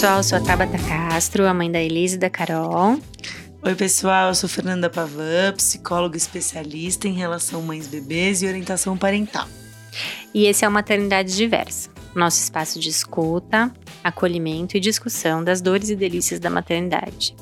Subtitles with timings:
[0.00, 2.98] pessoal, eu sou a Tabata Castro, a mãe da Elise e da Carol.
[3.62, 9.46] Oi, pessoal, eu sou Fernanda Pavan, psicóloga especialista em relação mães-bebês e orientação parental.
[10.32, 13.70] E esse é o Maternidade Diversa, nosso espaço de escuta,
[14.02, 17.36] acolhimento e discussão das dores e delícias da maternidade.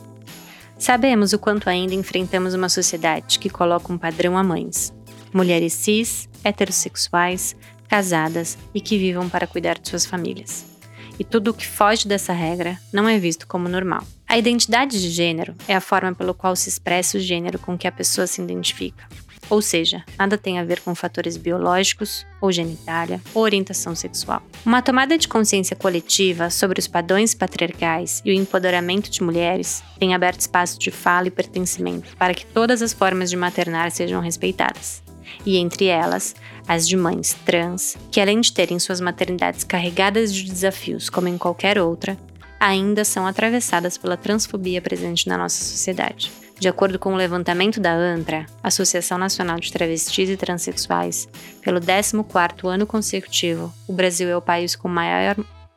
[0.77, 4.93] Sabemos o quanto ainda enfrentamos uma sociedade que coloca um padrão a mães,
[5.33, 7.55] mulheres cis, heterossexuais,
[7.87, 10.77] casadas e que vivam para cuidar de suas famílias.
[11.19, 14.05] E tudo o que foge dessa regra não é visto como normal.
[14.27, 17.89] A identidade de gênero é a forma pelo qual se expressa o gênero com que
[17.89, 19.05] a pessoa se identifica.
[19.51, 24.43] Ou seja, nada tem a ver com fatores biológicos, ou genitália, ou orientação sexual.
[24.65, 30.15] Uma tomada de consciência coletiva sobre os padrões patriarcais e o empoderamento de mulheres tem
[30.15, 35.08] aberto espaço de fala e pertencimento para que todas as formas de maternar sejam respeitadas
[35.45, 36.34] e entre elas
[36.66, 41.38] as de mães trans, que além de terem suas maternidades carregadas de desafios como em
[41.38, 42.18] qualquer outra,
[42.60, 46.32] ainda são atravessadas pela transfobia presente na nossa sociedade.
[46.59, 51.29] De acordo com o levantamento da ANTRA, Associação Nacional de Travestis e Transsexuais,
[51.63, 55.37] pelo 14º ano consecutivo, o Brasil é o país com maior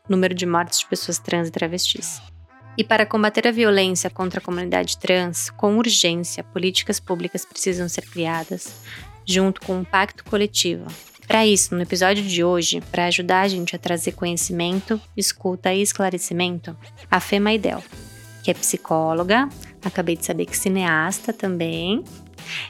[0.10, 2.20] número de mortes de pessoas trans e travestis.
[2.76, 8.08] E para combater a violência contra a comunidade trans, com urgência, políticas públicas precisam ser
[8.08, 8.74] criadas,
[9.26, 10.86] junto com um pacto coletivo.
[11.28, 15.82] Para isso, no episódio de hoje, para ajudar a gente a trazer conhecimento, escuta e
[15.82, 16.76] esclarecimento,
[17.10, 17.82] a Fê Maidel,
[18.44, 19.48] que é psicóloga,
[19.84, 22.04] acabei de saber que cineasta também,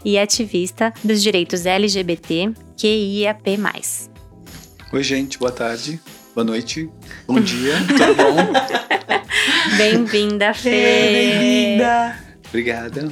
[0.05, 3.59] e ativista dos direitos LGBT QIAP+.
[4.94, 5.99] Oi, gente, boa tarde,
[6.35, 6.88] boa noite,
[7.25, 9.77] bom dia, tudo bom?
[9.77, 10.69] Bem-vinda, Fê!
[10.69, 12.19] Bem-vinda!
[12.49, 13.11] Obrigada.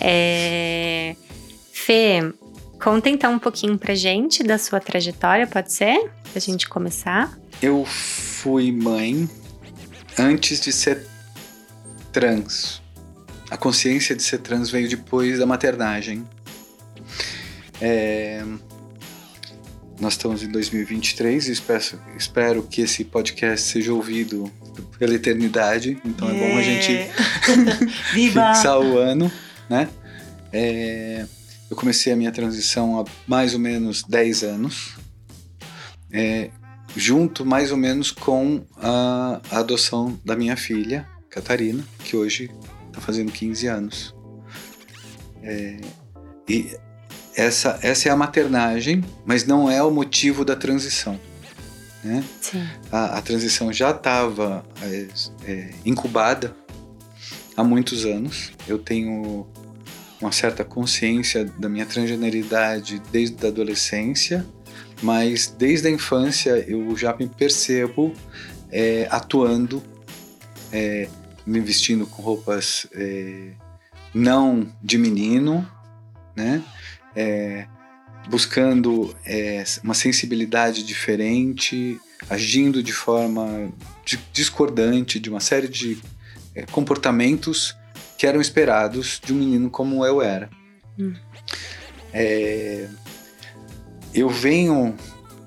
[0.00, 1.14] É...
[1.86, 2.18] Fê,
[2.82, 6.10] conta então um pouquinho pra gente da sua trajetória, pode ser?
[6.32, 7.38] Pra gente começar.
[7.62, 9.30] Eu fui mãe
[10.18, 11.06] antes de ser
[12.12, 12.82] trans.
[13.48, 16.28] A consciência de ser trans veio depois da maternagem.
[17.80, 18.44] É...
[20.00, 21.84] Nós estamos em 2023 e espero,
[22.16, 24.50] espero que esse podcast seja ouvido
[24.98, 25.96] pela eternidade.
[26.04, 27.10] Então é, é bom a gente
[28.12, 29.30] fixar o ano,
[29.70, 29.88] né?
[30.52, 31.26] É...
[31.70, 34.96] Eu comecei a minha transição há mais ou menos 10 anos,
[36.12, 36.50] é,
[36.96, 42.50] junto mais ou menos com a, a, adoção da minha filha, Catarina, que hoje
[42.86, 44.14] está fazendo 15 anos.
[45.42, 45.80] É,
[46.48, 46.76] e
[47.36, 51.20] essa, essa é a maternagem, mas não é o motivo da transição.
[52.02, 52.24] Né?
[52.90, 55.08] A, a, transição já estava é,
[55.44, 56.56] é, incubada
[57.56, 58.52] há muitos anos.
[58.66, 59.46] Eu tenho
[60.20, 64.46] uma certa consciência da minha transgeneridade desde a adolescência,
[65.02, 68.14] mas desde a infância eu já me percebo
[68.70, 69.82] é, atuando,
[70.72, 71.08] é,
[71.46, 73.50] me vestindo com roupas é,
[74.14, 75.68] não de menino,
[76.34, 76.62] né?
[77.14, 77.66] É,
[78.28, 83.72] buscando é, uma sensibilidade diferente, agindo de forma
[84.32, 85.98] discordante de uma série de
[86.54, 87.76] é, comportamentos
[88.16, 90.48] que eram esperados de um menino como eu era.
[90.98, 91.14] Hum.
[92.12, 92.88] É,
[94.14, 94.94] eu venho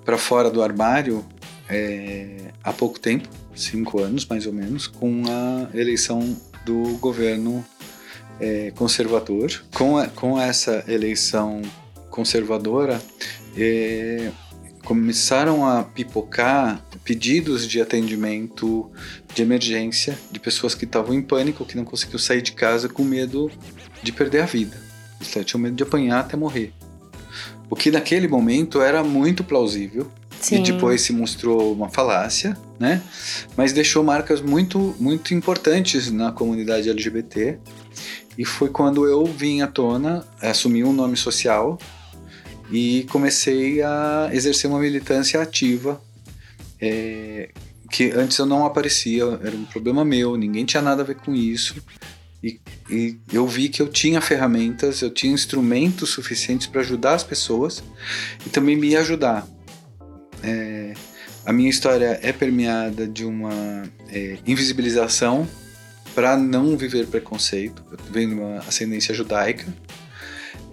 [0.05, 1.25] para fora do armário
[1.67, 7.65] é, há pouco tempo, cinco anos mais ou menos, com a eleição do governo
[8.39, 9.63] é, conservador.
[9.73, 11.61] Com, a, com essa eleição
[12.09, 13.01] conservadora,
[13.57, 14.31] é,
[14.83, 18.87] começaram a pipocar pedidos de atendimento
[19.33, 23.03] de emergência de pessoas que estavam em pânico, que não conseguiam sair de casa com
[23.03, 23.49] medo
[24.03, 24.79] de perder a vida.
[25.19, 26.71] Eles tinham medo de apanhar até morrer.
[27.67, 30.07] O que naquele momento era muito plausível
[30.39, 30.57] Sim.
[30.57, 33.01] e depois se mostrou uma falácia, né?
[33.57, 37.57] Mas deixou marcas muito, muito importantes na comunidade LGBT.
[38.37, 41.75] E foi quando eu vim à tona, assumi um nome social
[42.71, 45.99] e comecei a exercer uma militância ativa
[46.81, 47.49] é,
[47.89, 51.33] que antes eu não aparecia, era um problema meu, ninguém tinha nada a ver com
[51.33, 51.75] isso.
[52.41, 52.59] E,
[52.89, 57.83] e eu vi que eu tinha ferramentas, eu tinha instrumentos suficientes para ajudar as pessoas
[58.45, 59.45] e também me ajudar.
[60.41, 60.93] É,
[61.45, 65.47] a minha história é permeada de uma é, invisibilização
[66.15, 67.83] para não viver preconceito.
[67.91, 69.65] Eu venho de uma ascendência judaica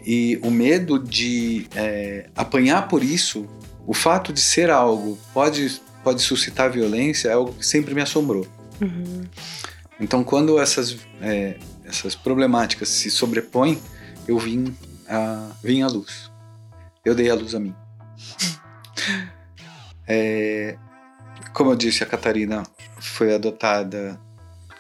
[0.07, 3.45] e o medo de é, apanhar por isso,
[3.85, 8.47] o fato de ser algo pode, pode suscitar violência, é algo que sempre me assombrou.
[8.81, 9.25] Uhum.
[9.99, 13.83] Então, quando essas, é, essas problemáticas se sobrepõem,
[14.29, 14.73] eu vim
[15.09, 16.31] a, vim à luz.
[17.05, 17.75] Eu dei a luz a mim.
[20.09, 20.79] É,
[21.53, 22.63] como eu disse, a Catarina
[23.01, 24.17] foi adotada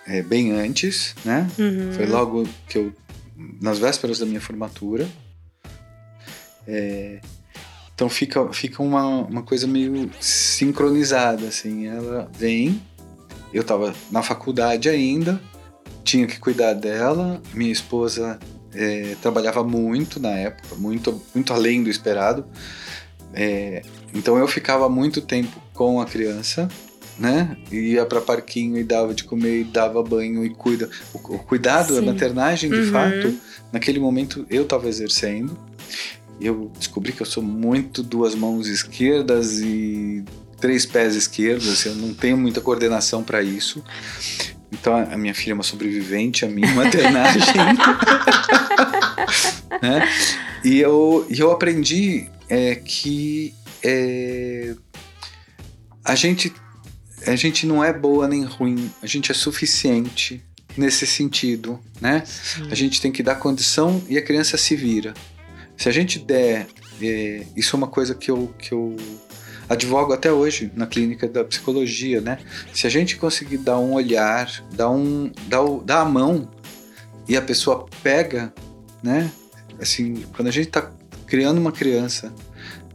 [0.07, 1.51] é, bem antes, né?
[1.59, 1.93] Uhum.
[1.95, 2.95] Foi logo que eu,
[3.61, 5.05] nas vésperas da minha formatura.
[6.65, 7.21] É,
[7.97, 11.87] então fica, fica uma, uma coisa meio sincronizada, assim.
[11.87, 12.83] Ela vem,
[13.55, 15.41] eu estava na faculdade ainda,
[16.05, 17.41] tinha que cuidar dela.
[17.55, 18.39] Minha esposa
[18.75, 22.45] é, trabalhava muito na época, muito, muito além do esperado.
[23.33, 23.81] É,
[24.13, 26.69] então eu ficava muito tempo com a criança,
[27.19, 27.57] né?
[27.73, 30.91] Ia para parquinho e dava de comer, e dava banho e cuida.
[31.15, 32.01] O, o cuidado, Sim.
[32.01, 32.93] a maternagem, de uhum.
[32.93, 33.35] fato,
[33.73, 35.59] naquele momento eu estava exercendo.
[36.41, 40.25] Eu descobri que eu sou muito duas mãos esquerdas e
[40.61, 43.83] três pés esquerdos, assim, eu não tenho muita coordenação para isso.
[44.73, 47.41] Então a minha filha é uma sobrevivente, a minha maternagem.
[49.81, 50.09] né?
[50.65, 54.75] E eu, eu aprendi é, que é,
[56.05, 56.53] a gente
[57.27, 60.41] a gente não é boa nem ruim, a gente é suficiente
[60.77, 62.23] nesse sentido, né?
[62.25, 62.69] Sim.
[62.71, 65.13] A gente tem que dar condição e a criança se vira.
[65.77, 66.67] Se a gente der,
[67.03, 68.97] é, isso é uma coisa que eu, que eu
[69.69, 72.39] advogo até hoje na clínica da psicologia, né?
[72.73, 76.49] Se a gente conseguir dar um olhar, dar um, dar, dar a mão
[77.29, 78.53] e a pessoa pega,
[79.03, 79.31] né?
[79.81, 80.91] Assim, quando a gente está
[81.27, 82.33] criando uma criança,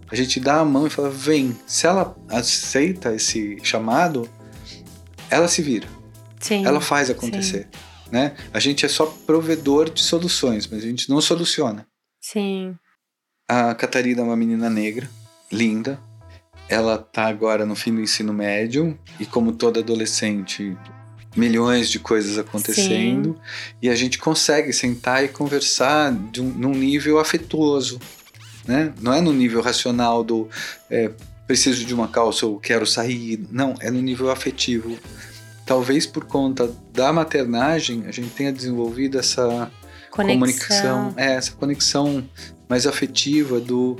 [0.09, 1.55] a gente dá a mão e fala, vem.
[1.67, 4.27] Se ela aceita esse chamado,
[5.29, 5.87] ela se vira.
[6.39, 7.67] Sim, ela faz acontecer.
[7.71, 8.11] Sim.
[8.11, 8.33] Né?
[8.53, 11.87] A gente é só provedor de soluções, mas a gente não soluciona.
[12.21, 12.77] Sim.
[13.49, 15.09] A Catarina é uma menina negra,
[15.51, 15.99] linda,
[16.71, 20.77] ela tá agora no fim do ensino médio e como toda adolescente,
[21.35, 23.75] milhões de coisas acontecendo Sim.
[23.81, 27.99] e a gente consegue sentar e conversar de um, num nível afetuoso,
[28.65, 28.93] né?
[29.01, 30.47] Não é no nível racional do
[30.89, 31.11] é,
[31.45, 34.97] preciso de uma calça ou quero sair, não, é no nível afetivo.
[35.65, 39.69] Talvez por conta da maternagem a gente tenha desenvolvido essa
[40.11, 40.39] conexão.
[40.39, 42.23] comunicação, é, essa conexão
[42.69, 43.97] mais afetiva do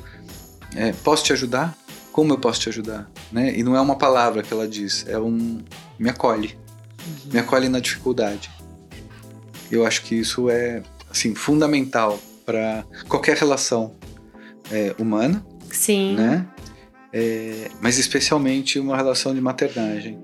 [0.75, 1.75] é, posso te ajudar?
[2.11, 3.09] como eu posso te ajudar?
[3.31, 3.57] Né?
[3.57, 5.59] E não é uma palavra que ela diz, é um
[5.97, 6.57] me acolhe.
[6.99, 7.31] Uhum.
[7.33, 8.49] Me acolhe na dificuldade.
[9.71, 13.95] Eu acho que isso é assim fundamental para qualquer relação
[14.69, 15.45] é, humana.
[15.71, 16.15] Sim.
[16.15, 16.45] Né?
[17.13, 20.19] É, mas especialmente uma relação de maternagem.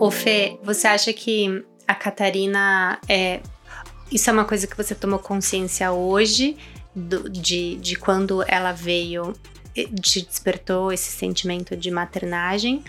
[0.00, 3.40] Ô Fê, você acha que a Catarina é.
[4.12, 6.56] Isso é uma coisa que você tomou consciência hoje,
[6.94, 9.34] do, de, de quando ela veio,
[10.00, 12.82] te despertou esse sentimento de maternagem?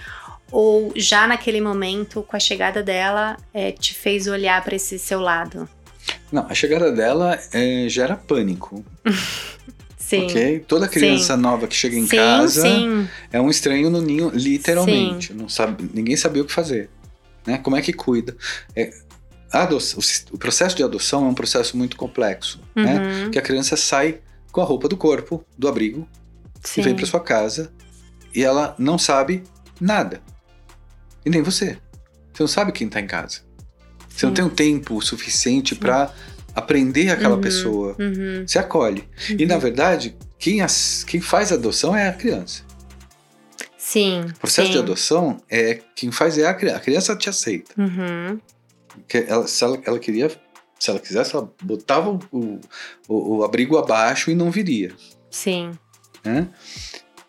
[0.52, 5.20] Ou já naquele momento, com a chegada dela, é, te fez olhar para esse seu
[5.20, 5.68] lado?
[6.32, 8.86] Não, a chegada dela é, gera pânico.
[9.98, 10.26] Sim.
[10.26, 10.66] Ok?
[10.68, 11.42] Toda criança sim.
[11.42, 13.08] nova que chega em sim, casa sim.
[13.32, 15.32] é um estranho no ninho, literalmente.
[15.36, 16.90] Não sabe, ninguém sabia o que fazer.
[17.46, 17.58] Né?
[17.58, 18.36] Como é que cuida?
[18.76, 18.92] É,
[19.52, 20.00] adoção,
[20.32, 22.94] o, processo de adoção é um processo muito complexo, né?
[22.94, 23.26] uhum.
[23.26, 23.30] né?
[23.32, 24.20] Que a criança sai
[24.52, 26.08] com a roupa do corpo, do abrigo,
[26.64, 26.82] Sim.
[26.82, 27.72] e vem para sua casa
[28.34, 29.44] e ela não sabe
[29.80, 30.22] nada.
[31.26, 31.78] E nem você.
[32.34, 33.42] Você não sabe quem está em casa.
[34.10, 36.14] Você não tem um tempo suficiente para
[36.54, 37.42] aprender aquela uhum.
[37.42, 37.96] pessoa.
[38.00, 38.44] Uhum.
[38.46, 39.08] Você acolhe.
[39.30, 39.60] E na uhum.
[39.62, 42.64] verdade, quem, as, quem faz a adoção é a criança.
[43.90, 44.22] Sim.
[44.22, 44.74] O processo sim.
[44.74, 46.78] de adoção é quem faz é a criança.
[46.78, 47.74] A criança te aceita.
[47.76, 48.40] Uhum.
[49.12, 50.30] Ela, se ela, ela queria,
[50.80, 52.60] se ela quisesse, ela botava o,
[53.08, 54.96] o, o abrigo abaixo e não viria.
[55.32, 55.72] Sim.
[56.24, 56.48] Né?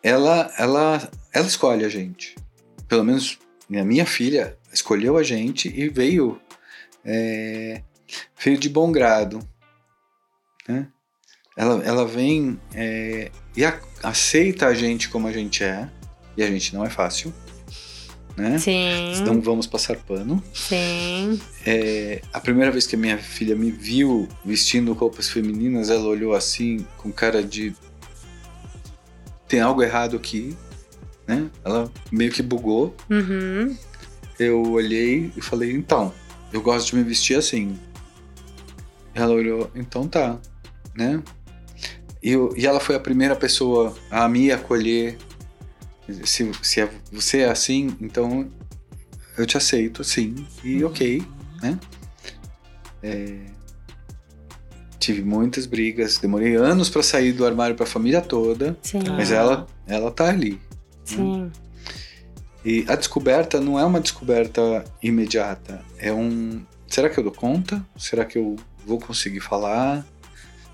[0.02, 2.36] Ela, ela, ela escolhe a gente.
[2.86, 3.38] Pelo menos
[3.74, 6.38] a minha filha escolheu a gente e veio,
[7.02, 7.80] é,
[8.44, 9.40] veio de bom grado.
[10.68, 10.88] Né?
[11.56, 15.88] Ela, ela vem é, e a, aceita a gente como a gente é
[16.40, 17.32] e a gente não é fácil.
[18.36, 18.56] Né?
[18.58, 19.22] Sim.
[19.26, 20.42] Não vamos passar pano.
[20.54, 21.38] Sim.
[21.66, 26.34] É, a primeira vez que a minha filha me viu vestindo roupas femininas, ela olhou
[26.34, 27.74] assim, com cara de.
[29.46, 30.56] Tem algo errado aqui.
[31.26, 31.50] Né?
[31.62, 32.96] Ela meio que bugou.
[33.10, 33.76] Uhum.
[34.38, 36.14] Eu olhei e falei: então,
[36.50, 37.78] eu gosto de me vestir assim.
[39.14, 40.38] Ela olhou: então tá.
[40.94, 41.22] Né?
[42.22, 45.18] E, eu, e ela foi a primeira pessoa a me acolher
[46.24, 48.50] se, se é, você é assim, então
[49.36, 50.90] eu te aceito, sim, e uhum.
[50.90, 51.22] ok,
[51.62, 51.78] né?
[53.02, 53.38] É,
[54.98, 59.00] tive muitas brigas, demorei anos para sair do armário para a família toda, sim.
[59.08, 60.52] mas ela, ela tá ali.
[60.52, 60.58] Né?
[61.04, 61.42] Sim.
[61.42, 61.50] Né?
[62.64, 65.82] E a descoberta não é uma descoberta imediata.
[65.98, 66.62] É um.
[66.86, 67.84] Será que eu dou conta?
[67.96, 70.06] Será que eu vou conseguir falar?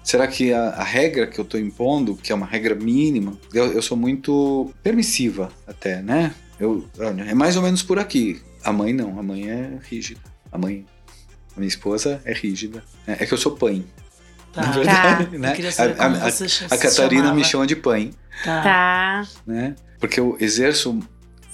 [0.06, 3.72] Será que a, a regra que eu estou impondo, que é uma regra mínima, eu,
[3.72, 6.32] eu, sou muito permissiva até, né?
[6.60, 6.88] Eu,
[7.26, 8.40] é mais ou menos por aqui.
[8.62, 10.20] A mãe não, a mãe é rígida.
[10.52, 10.86] A mãe,
[11.56, 12.84] a minha esposa é rígida.
[13.04, 13.84] É, é que eu sou pai.
[14.52, 14.62] Tá.
[14.62, 15.38] Na verdade, tá.
[15.38, 15.56] né?
[15.76, 17.34] A, a, a, a Catarina chamava.
[17.34, 18.12] me chama de pai.
[18.44, 18.62] Tá.
[18.62, 19.28] tá.
[19.44, 19.74] Né?
[19.98, 21.00] Porque eu exerço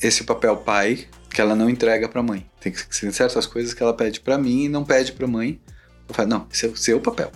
[0.02, 2.46] esse papel pai que ela não entrega para a mãe.
[2.60, 5.30] Tem que ser certas coisas que ela pede para mim e não pede para a
[5.30, 5.58] mãe.
[6.06, 7.32] Eu falo, não, esse é o seu papel.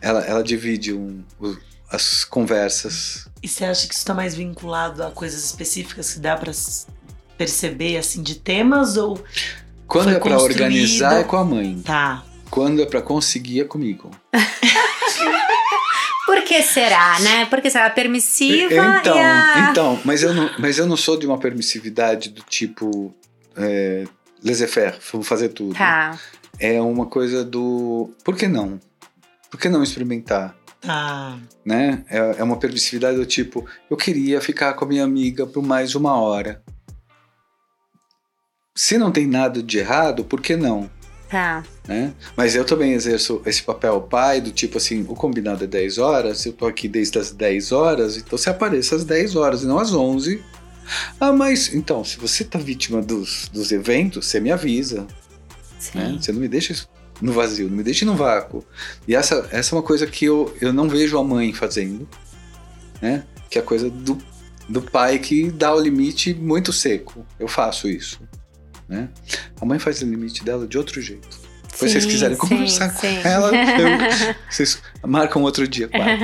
[0.00, 1.56] Ela, ela divide um, o,
[1.90, 3.28] as conversas.
[3.42, 6.52] E você acha que isso está mais vinculado a coisas específicas que dá para
[7.36, 9.22] perceber assim de temas ou
[9.86, 11.82] quando é para organizar é com a mãe.
[11.84, 12.24] Tá.
[12.48, 14.10] Quando é para conseguir é comigo.
[16.26, 17.46] Por que será, né?
[17.46, 19.68] Porque será permissiva então, a...
[19.70, 23.12] Então, mas eu, não, mas eu não sou de uma permissividade do tipo
[23.56, 24.04] é,
[24.44, 25.74] laissez-faire, vou fazer tudo.
[25.74, 26.16] Tá.
[26.58, 28.12] É uma coisa do...
[28.22, 28.78] Por que não?
[29.50, 30.56] Por que não experimentar?
[30.80, 31.38] Tá.
[31.64, 32.04] Né?
[32.08, 35.94] É, é uma permissividade do tipo, eu queria ficar com a minha amiga por mais
[35.94, 36.62] uma hora.
[38.74, 40.88] Se não tem nada de errado, por que não?
[41.28, 41.62] Tá.
[41.86, 42.14] Né?
[42.36, 46.46] Mas eu também exerço esse papel pai, do tipo assim, o combinado é 10 horas,
[46.46, 49.78] eu tô aqui desde as 10 horas, então você apareça às 10 horas e não
[49.78, 50.42] às 11.
[51.20, 55.06] Ah, mas então, se você tá vítima dos, dos eventos, você me avisa.
[55.94, 56.18] Né?
[56.20, 56.74] Você não me deixa
[57.20, 58.64] no vazio, não me deixe no vácuo.
[59.06, 62.08] E essa, essa é uma coisa que eu, eu não vejo a mãe fazendo,
[63.00, 63.24] né?
[63.48, 64.18] Que é a coisa do,
[64.68, 67.26] do pai que dá o limite muito seco.
[67.38, 68.20] Eu faço isso,
[68.88, 69.08] né?
[69.60, 71.50] A mãe faz o limite dela de outro jeito.
[71.74, 73.22] Se vocês quiserem sim, conversar sim.
[73.22, 76.20] com ela, eu, vocês marcam outro dia, claro.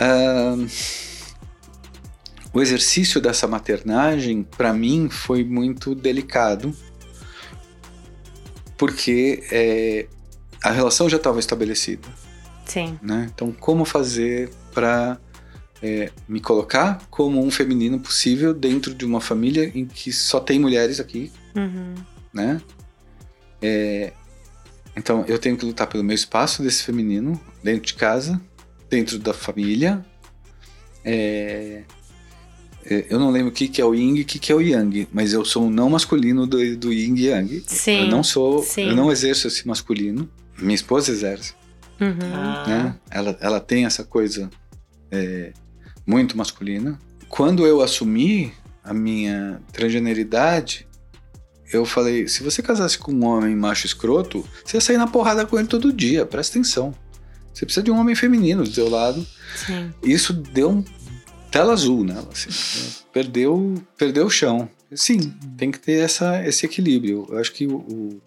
[0.00, 0.66] uh,
[2.52, 6.74] o exercício dessa maternagem, para mim, foi muito delicado,
[8.76, 10.06] porque é,
[10.62, 12.08] a relação já estava estabelecida.
[12.66, 12.98] Sim.
[13.02, 13.30] Né?
[13.32, 15.18] Então, como fazer para
[15.82, 20.58] é, me colocar como um feminino possível dentro de uma família em que só tem
[20.58, 21.94] mulheres aqui, uhum.
[22.32, 22.60] né?
[23.60, 24.12] É,
[24.96, 28.40] então, eu tenho que lutar pelo meu espaço desse feminino dentro de casa,
[28.88, 30.04] dentro da família.
[31.04, 31.82] É,
[32.86, 34.60] eu não lembro o que, que é o yin e o que, que é o
[34.60, 37.62] yang, mas eu sou um não masculino do, do yin e yang.
[37.66, 38.88] Sim, eu não sou, sim.
[38.88, 40.28] eu não exerço esse masculino.
[40.58, 41.54] Minha esposa exerce.
[42.00, 42.18] Uhum.
[42.32, 42.64] Ah.
[42.66, 42.96] Né?
[43.10, 44.50] Ela, ela tem essa coisa
[45.10, 45.52] é,
[46.06, 46.98] muito masculina.
[47.28, 50.86] Quando eu assumi a minha transgeneridade,
[51.72, 55.46] eu falei: se você casasse com um homem macho escroto, você ia sair na porrada
[55.46, 56.94] com ele todo dia, presta atenção.
[57.52, 59.24] Você precisa de um homem feminino do seu lado.
[59.54, 59.92] Sim.
[60.02, 60.84] Isso deu um
[61.54, 62.50] tela azul nela, assim,
[63.12, 64.68] perdeu, perdeu o chão.
[64.92, 67.28] Sim, tem que ter essa, esse equilíbrio.
[67.30, 68.22] Eu acho que o, o,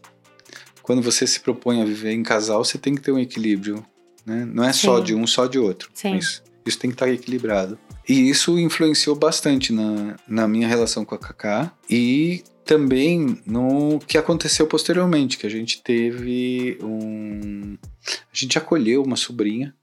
[0.82, 3.86] quando você se propõe a viver em casal, você tem que ter um equilíbrio.
[4.26, 4.46] Né?
[4.46, 4.88] Não é Sim.
[4.88, 5.90] só de um, só de outro.
[5.94, 6.16] Sim.
[6.16, 7.78] Isso, isso tem que estar equilibrado.
[8.08, 14.18] E isso influenciou bastante na, na minha relação com a Kaká e também no que
[14.18, 17.78] aconteceu posteriormente, que a gente teve um.
[18.06, 19.76] A gente acolheu uma sobrinha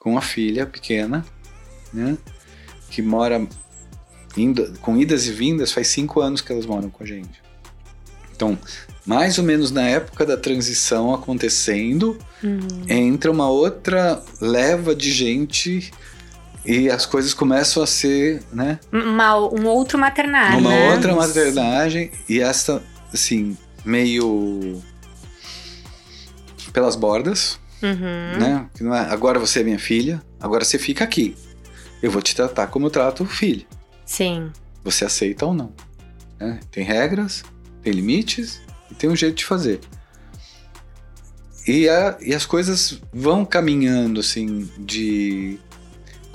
[0.00, 1.24] com uma filha pequena,
[1.92, 2.18] né?
[2.94, 3.44] Que mora
[4.36, 7.42] indo, com idas e vindas, faz cinco anos que elas moram com a gente.
[8.34, 8.56] Então,
[9.04, 12.68] mais ou menos na época da transição acontecendo, uhum.
[12.88, 15.90] entra uma outra leva de gente
[16.64, 18.78] e as coisas começam a ser, né?
[18.92, 20.60] Uma, um outro maternagem.
[20.60, 20.94] Uma né?
[20.94, 22.80] outra maternagem e essa,
[23.12, 24.80] assim, meio
[26.72, 28.38] pelas bordas, uhum.
[28.38, 28.66] né?
[28.80, 31.36] É, agora você é minha filha, agora você fica aqui
[32.04, 33.66] eu vou te tratar como eu trato o filho.
[34.04, 34.52] Sim.
[34.84, 35.72] Você aceita ou não.
[36.38, 36.60] Né?
[36.70, 37.42] Tem regras,
[37.82, 39.80] tem limites e tem um jeito de fazer.
[41.66, 45.58] E, a, e as coisas vão caminhando, assim, de.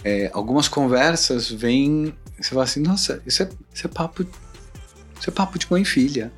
[0.04, 2.16] É, algumas conversas vêm.
[2.42, 4.26] Você fala assim, nossa, isso é, isso é papo.
[5.20, 6.34] Isso é papo de mãe e filha.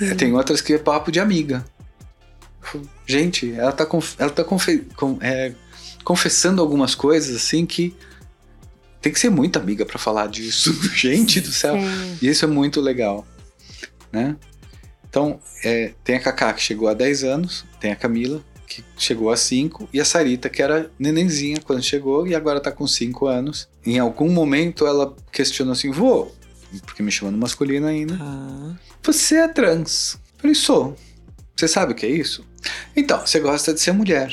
[0.00, 1.64] É, tem outras que é papo de amiga.
[3.04, 3.88] Gente, ela tá,
[4.18, 5.52] ela tá confe, com, é,
[6.08, 7.94] confessando algumas coisas assim que
[8.98, 10.72] tem que ser muito amiga para falar disso.
[10.96, 11.74] Gente do céu.
[11.74, 12.18] Sim.
[12.22, 13.26] E isso é muito legal,
[14.10, 14.34] né?
[15.06, 19.30] Então, é, tem a Kaká que chegou há 10 anos, tem a Camila que chegou
[19.30, 23.26] a 5 e a Sarita que era nenenzinha quando chegou e agora tá com 5
[23.26, 23.68] anos.
[23.84, 26.32] Em algum momento ela questionou assim: "Vô,
[26.86, 28.16] porque me chamando masculino ainda.
[28.18, 28.74] Ah.
[29.02, 30.96] Você é trans?" Eu falei: "Sou."
[31.54, 32.46] Você sabe o que é isso?
[32.96, 34.32] Então, você gosta de ser mulher.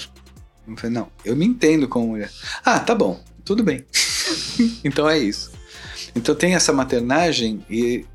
[0.67, 2.31] Eu falei, não, eu me entendo como mulher.
[2.63, 3.85] Ah, tá bom, tudo bem.
[4.83, 5.51] então é isso.
[6.15, 8.05] Então tem essa maternagem e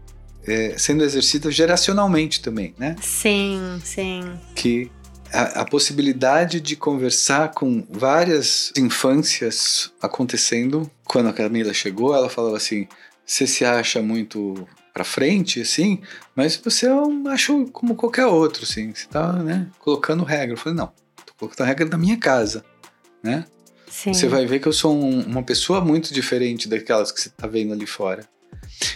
[0.47, 2.97] é, sendo exercida geracionalmente também, né?
[3.01, 4.23] Sim, sim.
[4.55, 4.91] Que
[5.33, 10.91] a, a, possibilidade de conversar com várias infâncias acontecendo.
[11.05, 12.89] Quando a Camila chegou, ela falava assim:
[13.25, 16.01] você se acha muito para frente, assim,
[16.35, 20.55] mas você é um macho como qualquer outro, assim, você tá, né, colocando regra.
[20.55, 20.93] Eu falei, não,
[21.41, 22.65] tô colocando a regra da minha casa,
[23.23, 23.45] né?
[23.89, 24.13] Sim.
[24.13, 27.47] Você vai ver que eu sou um, uma pessoa muito diferente daquelas que você tá
[27.47, 28.29] vendo ali fora.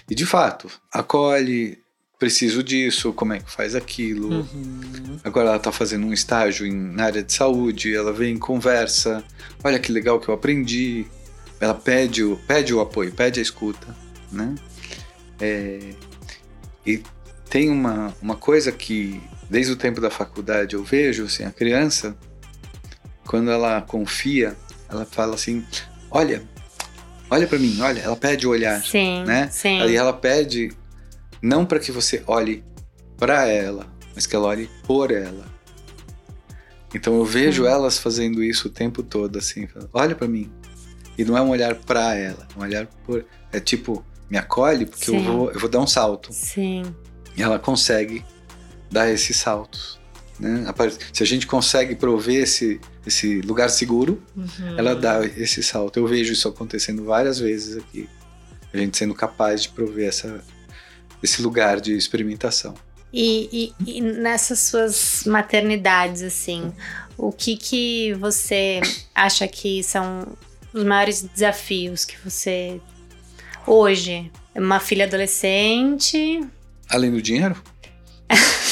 [0.09, 1.79] E de fato, acolhe,
[2.19, 4.29] preciso disso, como é que faz aquilo.
[4.29, 5.19] Uhum.
[5.25, 9.25] Agora ela está fazendo um estágio em, na área de saúde, ela vem, conversa,
[9.65, 11.07] olha que legal que eu aprendi.
[11.61, 13.97] Ela pede o, pede o apoio, pede a escuta,
[14.31, 14.55] né?
[15.41, 15.95] É,
[16.87, 17.03] e
[17.49, 22.17] tem uma, uma coisa que, desde o tempo da faculdade, eu vejo, assim, a criança,
[23.27, 24.57] quando ela confia,
[24.89, 25.65] ela fala assim,
[26.11, 26.43] olha,
[27.31, 29.49] olha para mim, olha, ela pede o olhar, sim, né?
[29.51, 29.81] Sim.
[29.81, 30.73] Aí ela pede
[31.43, 32.65] não para que você olhe
[33.17, 35.47] para ela, mas que ela olhe por ela.
[36.95, 40.51] Então eu vejo elas fazendo isso o tempo todo, assim, olha para mim.
[41.19, 43.25] E não é um olhar para ela, é um olhar por.
[43.53, 46.33] É tipo, me acolhe porque eu vou, eu vou dar um salto.
[46.33, 46.83] Sim.
[47.37, 48.25] E ela consegue
[48.91, 49.99] dar esses saltos.
[50.39, 50.65] Né?
[51.13, 54.79] Se a gente consegue prover esse, esse lugar seguro, uhum.
[54.79, 55.99] ela dá esse salto.
[55.99, 58.09] Eu vejo isso acontecendo várias vezes aqui.
[58.73, 60.43] A gente sendo capaz de prover essa,
[61.23, 62.75] esse lugar de experimentação.
[63.13, 66.73] E, e, e, nessas suas maternidades, assim,
[67.17, 68.81] o que que você
[69.15, 70.27] acha que são
[70.73, 72.81] os maiores desafios que você
[73.67, 74.31] hoje?
[74.55, 76.41] Uma filha adolescente?
[76.89, 77.57] Além do dinheiro?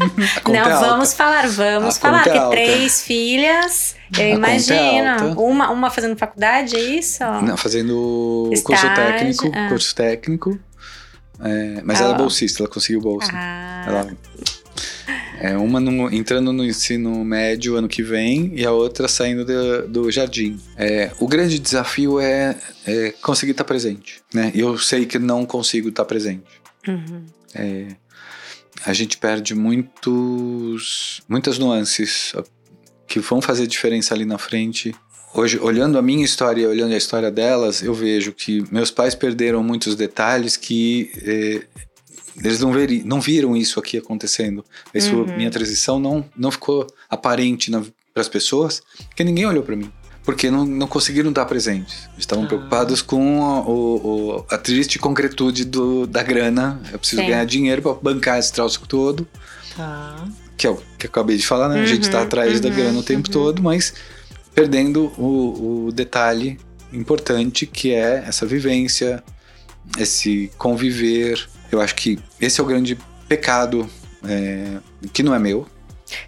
[0.48, 5.40] Não, vamos falar, vamos a falar, que três filhas, eu a é imagino.
[5.40, 7.22] uma, uma fazendo faculdade, é isso?
[7.42, 9.68] Não, fazendo Estágio, curso técnico, ah.
[9.68, 10.60] curso técnico.
[11.42, 13.30] É, mas ah, ela é bolsista, ela conseguiu bolsa.
[13.32, 13.84] Ah.
[13.86, 14.16] Ela,
[15.40, 19.88] é uma no, entrando no ensino médio ano que vem e a outra saindo do,
[19.88, 20.60] do jardim.
[20.76, 22.54] É, o grande desafio é,
[22.86, 24.52] é conseguir estar presente, né?
[24.54, 26.44] E eu sei que não consigo estar presente.
[26.86, 27.24] Uhum.
[27.54, 27.86] É,
[28.84, 32.34] a gente perde muitos, muitas nuances
[33.06, 34.94] que vão fazer diferença ali na frente
[35.34, 39.14] hoje, olhando a minha história e olhando a história delas, eu vejo que meus pais
[39.14, 41.62] perderam muitos detalhes que eh,
[42.42, 44.64] eles não, veri, não viram isso aqui acontecendo.
[44.94, 45.36] Isso, uhum.
[45.36, 49.90] Minha transição não, não ficou aparente para as pessoas, porque ninguém olhou para mim.
[50.30, 52.08] Porque não, não conseguiram dar presentes.
[52.16, 52.46] Estavam ah.
[52.46, 56.80] preocupados com a, o, o, a triste concretude do, da grana.
[56.92, 57.28] Eu preciso Sim.
[57.28, 59.26] ganhar dinheiro para bancar esse troço todo.
[59.76, 60.24] Tá.
[60.56, 61.78] Que é o que eu acabei de falar, né?
[61.78, 63.32] Uhum, a gente está atrás uhum, da grana o tempo uhum.
[63.32, 63.92] todo, mas
[64.54, 66.60] perdendo o, o detalhe
[66.92, 69.24] importante que é essa vivência,
[69.98, 71.44] esse conviver.
[71.72, 72.96] Eu acho que esse é o grande
[73.28, 73.90] pecado
[74.22, 74.78] é,
[75.12, 75.66] que não é meu.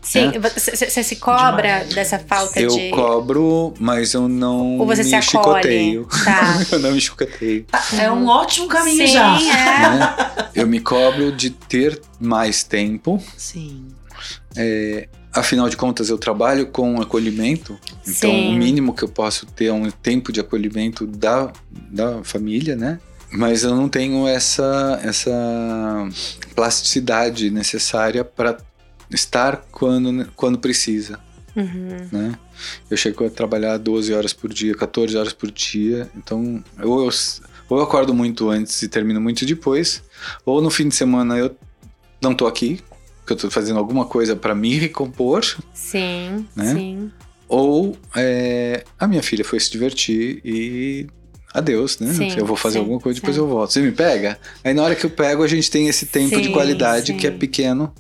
[0.00, 0.38] Sim, né?
[0.38, 1.94] você se cobra Demais.
[1.94, 2.88] dessa falta eu de.
[2.88, 6.06] Eu cobro, mas eu não Ou você me se chicoteio.
[6.24, 6.60] Tá.
[6.72, 7.66] eu não me chicoteio.
[7.98, 9.38] É um ótimo caminho Sim, já.
[9.40, 9.88] É.
[9.88, 10.16] Né?
[10.54, 13.22] Eu me cobro de ter mais tempo.
[13.36, 13.86] Sim.
[14.56, 18.54] É, Afinal de contas, eu trabalho com acolhimento, então Sim.
[18.54, 21.50] o mínimo que eu posso ter é um tempo de acolhimento da,
[21.90, 23.00] da família, né?
[23.32, 25.32] Mas eu não tenho essa, essa
[26.54, 28.58] plasticidade necessária para
[29.14, 31.18] estar quando, quando precisa.
[31.54, 32.08] Uhum.
[32.10, 32.34] Né?
[32.90, 37.10] Eu chego a trabalhar 12 horas por dia, 14 horas por dia, então ou eu,
[37.68, 40.02] ou eu acordo muito antes e termino muito depois,
[40.46, 41.54] ou no fim de semana eu
[42.20, 42.80] não tô aqui,
[43.26, 45.42] que eu tô fazendo alguma coisa para me recompor.
[45.74, 46.74] Sim, né?
[46.74, 47.12] sim.
[47.48, 51.06] Ou é, a minha filha foi se divertir e
[51.52, 52.12] adeus, né?
[52.14, 53.42] Sim, eu vou fazer sim, alguma coisa, depois sim.
[53.42, 53.72] eu volto.
[53.72, 54.38] Você me pega?
[54.64, 57.30] Aí na hora que eu pego, a gente tem esse tempo de qualidade que é
[57.30, 57.92] pequeno,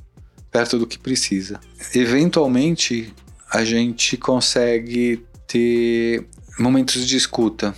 [0.52, 1.58] perto do que precisa.
[1.94, 3.12] Eventualmente,
[3.50, 6.26] a gente consegue ter
[6.58, 7.74] momentos de escuta.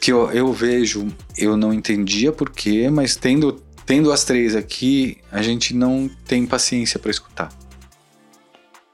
[0.00, 1.06] Que eu, eu vejo,
[1.38, 6.46] eu não entendia por quê, mas tendo tendo as três aqui, a gente não tem
[6.46, 7.52] paciência para escutar.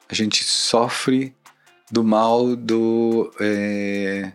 [0.08, 1.34] A gente sofre
[1.90, 3.30] do mal do.
[3.40, 4.32] É...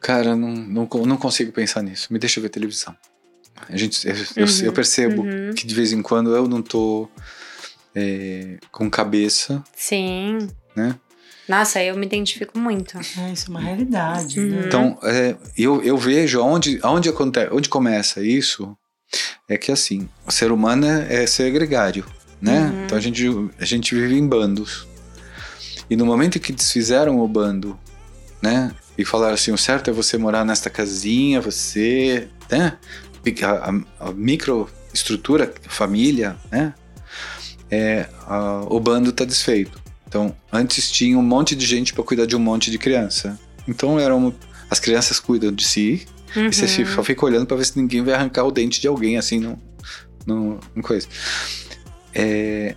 [0.00, 2.12] Cara, não, não, não consigo pensar nisso.
[2.12, 2.96] Me deixa ver televisão.
[3.68, 5.54] A gente, eu, uhum, eu, eu percebo uhum.
[5.54, 7.08] que de vez em quando eu não tô
[7.94, 9.62] é, com cabeça.
[9.74, 10.48] Sim.
[10.74, 10.94] Né?
[11.48, 12.98] Nossa, eu me identifico muito.
[13.18, 14.40] É, isso é uma realidade.
[14.40, 14.56] Né?
[14.56, 14.66] Uhum.
[14.66, 18.76] Então, é, eu, eu vejo onde, onde, acontece, onde começa isso
[19.48, 22.06] é que assim, o ser humano é, é ser gregário,
[22.40, 22.60] né?
[22.60, 22.84] Uhum.
[22.84, 23.26] Então a gente,
[23.58, 24.86] a gente vive em bandos.
[25.90, 27.78] E no momento que desfizeram o bando
[28.42, 28.74] né?
[28.98, 32.76] E falaram assim, o certo é você morar nesta casinha, você, né?
[33.44, 36.74] A, a, a microestrutura, família, né?
[37.74, 39.80] É, a, o bando está desfeito.
[40.06, 43.40] Então, antes tinha um monte de gente para cuidar de um monte de criança.
[43.66, 44.34] Então, eram
[44.68, 46.06] as crianças cuidam de si
[46.36, 46.48] uhum.
[46.48, 46.94] e você uhum.
[46.94, 49.58] só fica olhando para ver se ninguém vai arrancar o dente de alguém assim no,
[50.26, 51.08] no, no coisa.
[52.14, 52.76] É,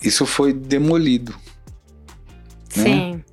[0.00, 1.34] isso foi demolido.
[2.76, 2.84] Né?
[2.84, 3.24] Sim.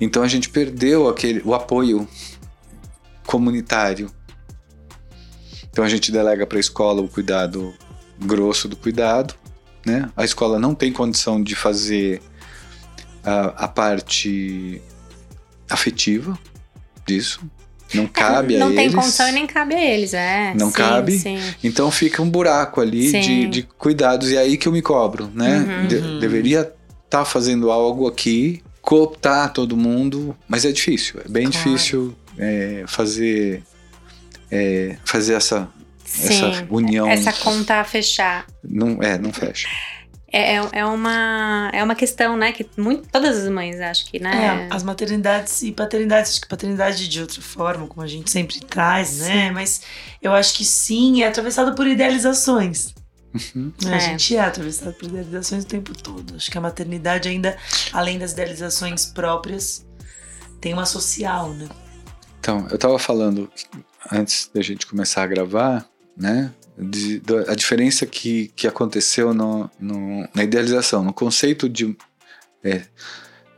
[0.00, 2.08] Então a gente perdeu aquele, o apoio
[3.26, 4.10] comunitário.
[5.70, 7.72] Então a gente delega para a escola o cuidado
[8.20, 9.34] grosso do cuidado,
[9.84, 10.10] né?
[10.16, 12.22] A escola não tem condição de fazer
[13.24, 14.80] a, a parte
[15.68, 16.38] afetiva
[17.06, 17.40] disso.
[17.94, 18.84] Não cabe é, não a eles.
[18.84, 20.54] Não tem condição e nem cabe a eles, é.
[20.54, 21.18] Não sim, cabe.
[21.18, 21.38] Sim.
[21.62, 24.30] Então fica um buraco ali de, de, cuidados.
[24.30, 25.58] E é aí que eu me cobro, né?
[25.58, 25.86] Uhum.
[25.86, 26.74] De, deveria estar
[27.10, 31.20] tá fazendo algo aqui, cooptar todo mundo, mas é difícil.
[31.24, 31.56] É bem claro.
[31.56, 33.62] difícil é, fazer,
[34.50, 35.68] é, fazer essa,
[36.18, 37.08] essa união.
[37.08, 38.46] Essa conta fechar.
[38.62, 39.68] Não, é, não fecha.
[40.32, 44.18] É, é, é, uma, é uma questão, né, que muito, todas as mães, acho que,
[44.18, 44.66] né?
[44.70, 48.58] É, as maternidades e paternidades, acho que paternidade de outra forma, como a gente sempre
[48.60, 49.24] traz, né?
[49.26, 49.32] sim.
[49.32, 49.50] né?
[49.50, 49.82] Mas
[50.22, 52.94] eu acho que sim, é atravessado por idealizações.
[53.34, 53.72] Uhum.
[53.86, 54.00] A é.
[54.00, 56.36] gente é atravessado por idealizações o tempo todo.
[56.36, 57.56] Acho que a maternidade ainda,
[57.92, 59.86] além das idealizações próprias,
[60.62, 61.68] tem uma social, né?
[62.40, 63.50] Então, eu tava falando
[64.10, 66.52] antes da gente começar a gravar, né?
[66.76, 71.96] de, a diferença que, que aconteceu no, no, na idealização, no conceito de
[72.64, 72.82] é,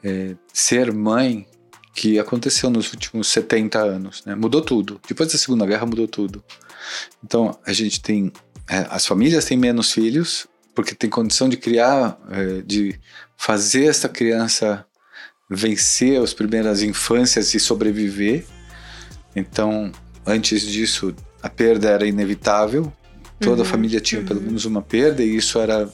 [0.02, 1.46] é, ser mãe
[1.94, 4.24] que aconteceu nos últimos 70 anos.
[4.24, 4.34] Né?
[4.34, 5.00] Mudou tudo.
[5.06, 6.44] Depois da Segunda Guerra mudou tudo.
[7.22, 8.32] Então a gente tem.
[8.68, 12.98] É, as famílias têm menos filhos porque tem condição de criar, é, de
[13.36, 14.84] fazer essa criança
[15.48, 18.44] vencer as primeiras infâncias e sobreviver.
[19.36, 19.92] Então,
[20.26, 21.14] antes disso,
[21.44, 22.92] a perda era inevitável,
[23.40, 24.26] Toda uhum, a família tinha uhum.
[24.26, 25.88] pelo menos uma perda e isso era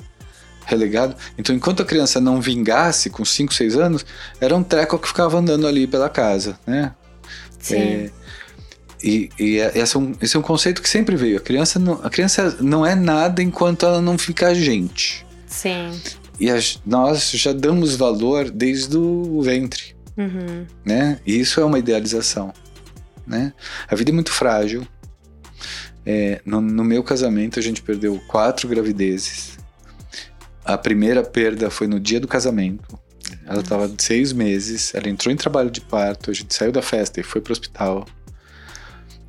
[0.66, 1.16] relegado.
[1.38, 4.06] Então, enquanto a criança não vingasse com 5, 6 anos,
[4.40, 6.94] era um treco que ficava andando ali pela casa, né?
[7.58, 7.76] Sim.
[7.76, 8.10] É,
[9.02, 11.38] e, e é, esse, é um, esse é um conceito que sempre veio.
[11.38, 15.26] A criança não, a criança não é nada enquanto ela não fica gente.
[15.46, 15.98] Sim.
[16.38, 20.66] E a, nós já damos valor desde o ventre, uhum.
[20.84, 21.18] né?
[21.26, 22.52] E isso é uma idealização,
[23.26, 23.52] né?
[23.88, 24.86] A vida é muito frágil.
[26.04, 29.58] É, no, no, meu casamento, a gente perdeu quatro gravidezes.
[30.64, 32.98] A primeira perda foi no dia do casamento.
[33.46, 36.82] Ela estava de seis meses, ela entrou em trabalho de parto, a gente saiu da
[36.82, 38.06] festa e foi para o hospital.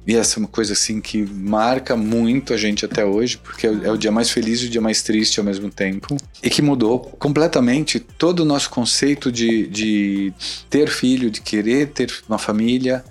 [0.06, 3.70] E essa é uma coisa assim que marca muito a gente até hoje, porque é
[3.70, 6.18] o, é o dia mais feliz e o dia mais triste ao mesmo tempo.
[6.42, 10.34] E que mudou completamente todo o nosso conceito de, de
[10.70, 13.04] ter filho, de querer ter uma família.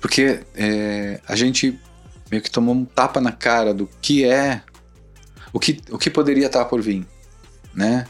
[0.00, 1.78] Porque é, a gente
[2.32, 4.62] meio que tomou um tapa na cara do que é,
[5.52, 7.06] o que, o que poderia estar por vir,
[7.74, 8.06] né?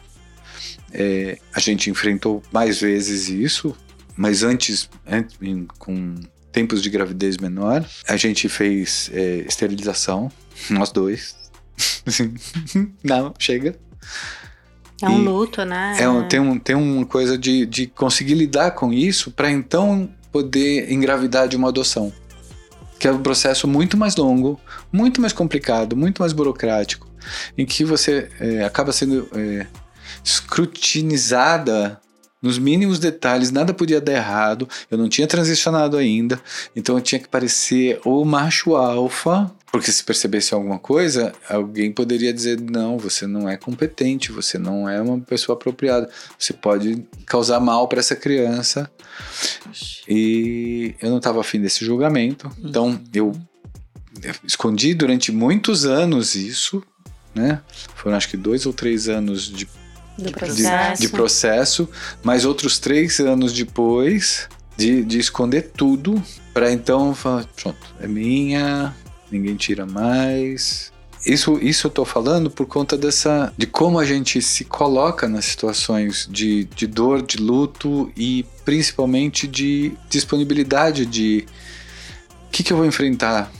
[0.93, 3.77] É, a gente enfrentou mais vezes isso,
[4.17, 5.37] mas antes, antes
[5.77, 6.15] com
[6.53, 10.31] tempos de gravidez menor, a gente fez é, esterilização,
[10.71, 11.35] nós dois.
[13.03, 13.77] Não, chega.
[15.01, 15.97] É um e luto, né?
[15.99, 20.09] É um, tem, um, tem uma coisa de, de conseguir lidar com isso para então
[20.31, 22.13] poder engravidar de uma adoção
[23.03, 24.61] que é um processo muito mais longo,
[24.93, 27.11] muito mais complicado, muito mais burocrático,
[27.59, 29.67] em que você é, acaba sendo é,
[30.23, 32.01] escrutinizada
[32.41, 36.41] nos mínimos detalhes, nada podia dar errado, eu não tinha transicionado ainda,
[36.77, 42.31] então eu tinha que parecer o macho alfa, porque se percebesse alguma coisa, alguém poderia
[42.31, 47.59] dizer: não, você não é competente, você não é uma pessoa apropriada, você pode causar
[47.59, 48.91] mal para essa criança.
[50.07, 53.05] E eu não estava afim desse julgamento, então uhum.
[53.15, 53.33] eu
[54.45, 56.83] escondi durante muitos anos isso,
[57.35, 57.63] né?
[57.95, 59.67] Foram acho que dois ou três anos de,
[60.19, 61.01] de, processo.
[61.01, 61.89] de, de processo,
[62.23, 68.95] mas outros três anos depois de, de esconder tudo, para então falar: pronto, é minha,
[69.33, 70.92] ninguém tira mais.
[71.25, 73.53] Isso, isso eu tô falando por conta dessa.
[73.57, 79.47] de como a gente se coloca nas situações de, de dor, de luto e principalmente
[79.47, 81.47] de disponibilidade de.
[82.49, 83.51] O que, que eu vou enfrentar?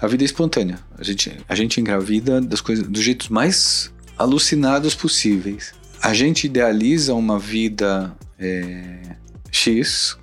[0.00, 0.78] A vida é espontânea.
[0.98, 5.72] A gente, a gente engravida das coisas dos jeitos mais alucinados possíveis.
[6.02, 9.16] A gente idealiza uma vida é,
[9.50, 10.16] X,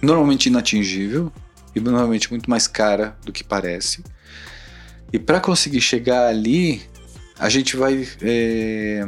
[0.00, 1.32] normalmente inatingível
[1.74, 4.02] e normalmente muito mais cara do que parece.
[5.12, 6.82] E para conseguir chegar ali,
[7.38, 9.06] a gente vai é,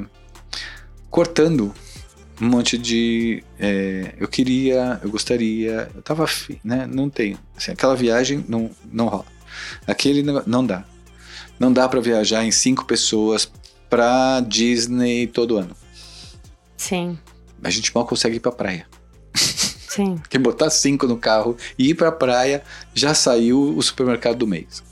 [1.10, 1.74] cortando
[2.40, 3.42] um monte de.
[3.58, 6.86] É, eu queria, eu gostaria, eu tava afim, né?
[6.86, 7.38] Não tenho.
[7.56, 9.26] Assim, aquela viagem não, não rola.
[9.86, 10.84] Aquele não dá.
[11.58, 13.50] Não dá para viajar em cinco pessoas
[13.88, 15.76] pra Disney todo ano.
[16.76, 17.18] Sim.
[17.62, 18.86] A gente mal consegue ir pra praia.
[19.34, 20.20] Sim.
[20.28, 22.62] Quem botar cinco no carro e ir pra praia,
[22.92, 24.82] já saiu o supermercado do mês.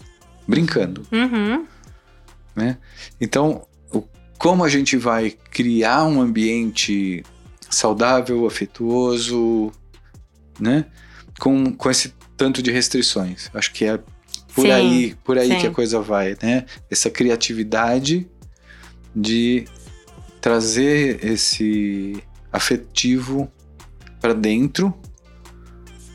[0.46, 1.06] Brincando.
[1.12, 1.66] Uhum.
[2.54, 2.78] Né?
[3.20, 3.66] Então,
[4.38, 7.24] como a gente vai criar um ambiente
[7.70, 9.72] saudável, afetuoso,
[10.58, 10.86] né?
[11.38, 13.50] Com, com esse tanto de restrições.
[13.54, 13.98] Acho que é
[14.54, 16.66] por sim, aí, por aí que a coisa vai, né?
[16.90, 18.28] Essa criatividade
[19.14, 19.64] de
[20.40, 23.50] trazer esse afetivo
[24.20, 24.92] para dentro,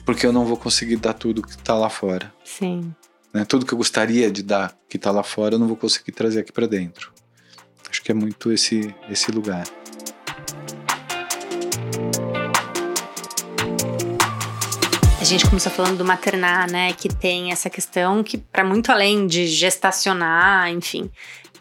[0.05, 2.33] porque eu não vou conseguir dar tudo que está lá fora.
[2.43, 2.93] Sim.
[3.37, 3.45] Né?
[3.45, 6.39] Tudo que eu gostaria de dar que está lá fora, eu não vou conseguir trazer
[6.39, 7.13] aqui para dentro.
[7.87, 9.63] Acho que é muito esse esse lugar.
[15.21, 16.93] A gente começou falando do maternar, né?
[16.93, 21.11] Que tem essa questão que, para muito além de gestacionar, enfim,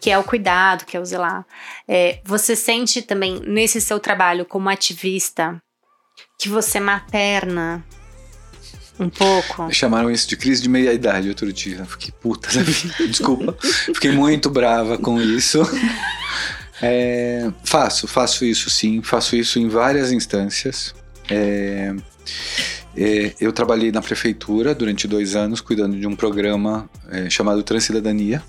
[0.01, 1.45] que é o cuidado, que é o zelar.
[1.87, 5.61] É, você sente também nesse seu trabalho como ativista
[6.39, 7.85] que você materna
[8.99, 9.71] um pouco?
[9.71, 11.85] Chamaram isso de crise de meia-idade outro dia.
[11.85, 13.55] Fiquei puta da vida, desculpa.
[13.61, 15.61] Fiquei muito brava com isso.
[16.81, 20.93] É, faço, faço isso sim, faço isso em várias instâncias.
[21.29, 21.93] É,
[22.95, 28.41] é, eu trabalhei na prefeitura durante dois anos cuidando de um programa é, chamado Transcidadania,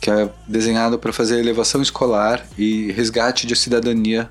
[0.00, 4.30] que é desenhado para fazer elevação escolar e resgate de cidadania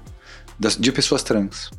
[0.80, 1.70] de pessoas trans.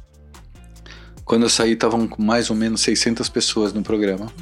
[1.29, 4.33] Quando eu saí, estavam mais ou menos 600 pessoas no programa.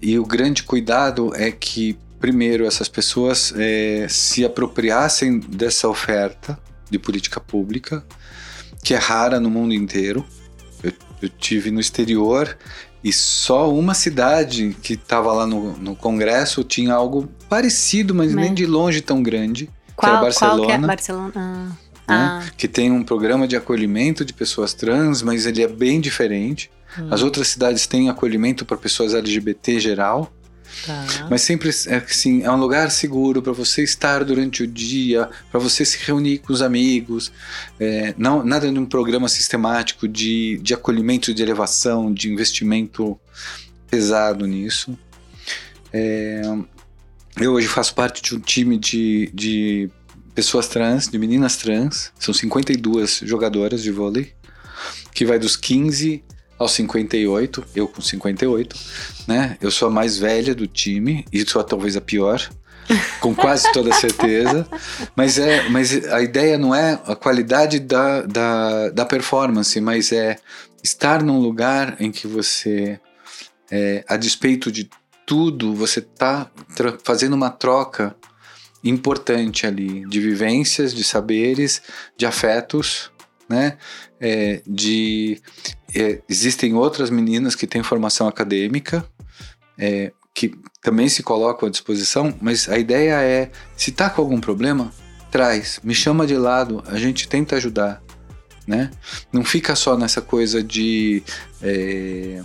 [0.00, 6.58] E o grande cuidado é que, primeiro, essas pessoas é, se apropriassem dessa oferta
[6.90, 8.04] de política pública,
[8.84, 10.22] que é rara no mundo inteiro.
[10.82, 12.58] Eu, eu tive no exterior
[13.02, 18.44] e só uma cidade que estava lá no, no congresso tinha algo parecido, mas, mas...
[18.44, 19.70] nem de longe tão grande.
[19.96, 20.56] Qual, que era Barcelona.
[20.58, 21.32] Qual que é Barcelona?
[21.34, 21.89] Ah.
[22.10, 22.16] Né?
[22.16, 22.50] Ah.
[22.56, 26.70] Que tem um programa de acolhimento de pessoas trans, mas ele é bem diferente.
[26.98, 27.08] Hum.
[27.10, 30.32] As outras cidades têm acolhimento para pessoas LGBT geral.
[30.86, 31.26] Tá.
[31.28, 35.60] Mas sempre é assim, é um lugar seguro para você estar durante o dia, para
[35.60, 37.32] você se reunir com os amigos.
[37.78, 43.18] É, não, nada de um programa sistemático de, de acolhimento, de elevação, de investimento
[43.90, 44.96] pesado nisso.
[45.92, 46.42] É,
[47.40, 49.90] eu hoje faço parte de um time de, de
[50.34, 52.12] pessoas trans, de meninas trans.
[52.18, 54.32] São 52 jogadoras de vôlei,
[55.12, 56.22] que vai dos 15
[56.58, 58.76] aos 58, eu com 58,
[59.26, 59.56] né?
[59.62, 62.38] Eu sou a mais velha do time e sou talvez a pior,
[63.18, 64.66] com quase toda certeza.
[65.16, 70.36] Mas é, mas a ideia não é a qualidade da, da, da performance, mas é
[70.82, 73.00] estar num lugar em que você,
[73.70, 74.90] é, a despeito de
[75.26, 76.50] tudo, você está
[77.04, 78.14] fazendo uma troca
[78.82, 81.82] importante ali de vivências, de saberes,
[82.16, 83.10] de afetos,
[83.48, 83.76] né?
[84.20, 85.40] É, de
[85.94, 89.04] é, existem outras meninas que têm formação acadêmica
[89.80, 94.40] é, que também se colocam à disposição, mas a ideia é se tá com algum
[94.40, 94.92] problema,
[95.30, 98.02] traz, me chama de lado, a gente tenta ajudar,
[98.66, 98.90] né?
[99.32, 101.22] Não fica só nessa coisa de
[101.62, 102.42] é,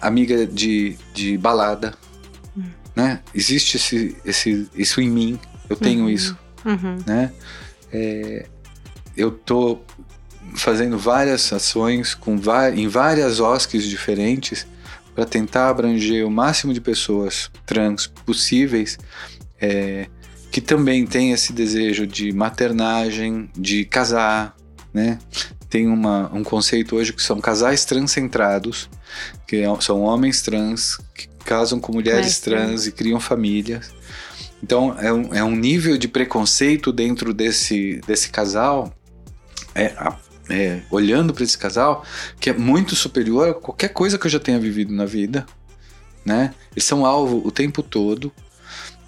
[0.00, 1.94] amiga de, de balada,
[2.56, 2.64] hum.
[2.94, 3.20] né?
[3.34, 6.10] Existe esse, esse, isso em mim, eu tenho uhum.
[6.10, 6.98] isso, uhum.
[7.06, 7.32] né?
[7.92, 8.46] É,
[9.16, 9.78] eu tô
[10.54, 12.38] fazendo várias ações com
[12.74, 14.66] em várias OSCs diferentes
[15.14, 18.98] para tentar abranger o máximo de pessoas trans possíveis
[19.60, 20.06] é,
[20.50, 24.56] que também tem esse desejo de maternagem, de casar,
[24.92, 25.18] né?
[25.68, 28.90] Tem uma, um conceito hoje que são casais transcentrados,
[29.46, 33.92] que é, são homens trans que casam com mulheres trans e criam famílias.
[34.62, 38.94] Então, é um, é um nível de preconceito dentro desse, desse casal,
[39.74, 39.94] é,
[40.50, 42.04] é olhando para esse casal,
[42.38, 45.46] que é muito superior a qualquer coisa que eu já tenha vivido na vida.
[46.24, 46.54] Né?
[46.72, 48.30] Eles são alvo o tempo todo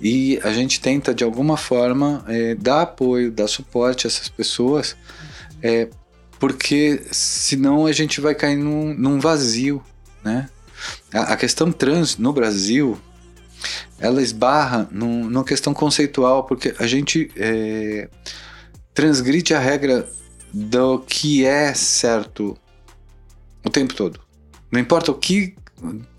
[0.00, 4.96] e a gente tenta, de alguma forma, é, dar apoio, dar suporte a essas pessoas,
[5.62, 5.88] é,
[6.40, 9.82] porque senão a gente vai cair num, num vazio.
[10.24, 10.48] Né?
[11.12, 12.98] A, a questão trans no Brasil
[13.98, 18.08] ela esbarra num, numa questão conceitual, porque a gente é,
[18.94, 20.08] transgride a regra
[20.52, 22.56] do que é certo
[23.64, 24.20] o tempo todo.
[24.70, 25.54] Não importa o que,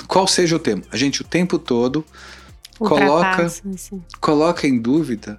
[0.08, 2.06] qual seja o tema, a gente o tempo todo
[2.78, 3.48] coloca,
[4.20, 5.38] coloca em dúvida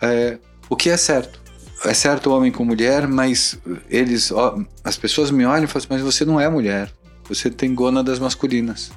[0.00, 1.40] é, o que é certo.
[1.84, 5.88] é certo homem com mulher, mas eles, ó, as pessoas me olham e falam assim,
[5.90, 6.92] mas você não é mulher,
[7.28, 8.90] você tem gônadas masculinas.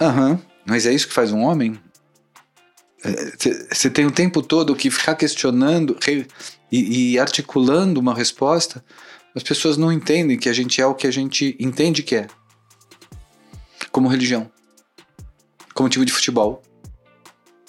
[0.00, 1.80] Aham, uhum, mas é isso que faz um homem?
[3.72, 5.96] Você é, tem o tempo todo que ficar questionando
[6.70, 8.84] e, e articulando uma resposta,
[9.34, 12.26] as pessoas não entendem que a gente é o que a gente entende que é.
[13.90, 14.50] Como religião,
[15.74, 16.62] como time de futebol.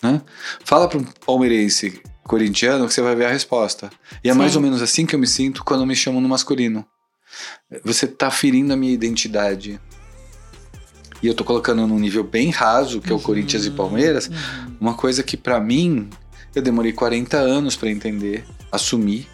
[0.03, 0.21] Né?
[0.65, 3.89] Fala para um palmeirense corintiano que você vai ver a resposta.
[4.23, 4.39] E é Sim.
[4.39, 6.85] mais ou menos assim que eu me sinto quando me chamam no masculino.
[7.83, 9.79] Você está ferindo a minha identidade.
[11.21, 13.23] E eu tô colocando num nível bem raso, que é o uhum.
[13.23, 14.75] Corinthians e Palmeiras, uhum.
[14.79, 16.09] uma coisa que para mim
[16.55, 19.27] eu demorei 40 anos para entender, assumir,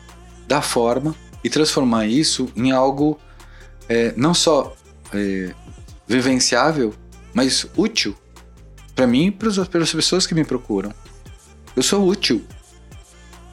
[0.48, 3.19] dar forma e transformar isso em algo
[3.88, 4.76] é, não só
[5.13, 5.54] é,
[6.08, 6.93] vivenciável,
[7.34, 8.15] mas útil
[8.95, 9.50] para mim e para
[9.84, 10.93] as pessoas que me procuram.
[11.76, 12.43] Eu sou útil.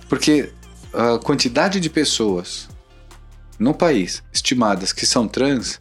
[0.09, 0.51] Porque
[0.93, 2.69] a quantidade de pessoas
[3.59, 5.81] no país estimadas que são trans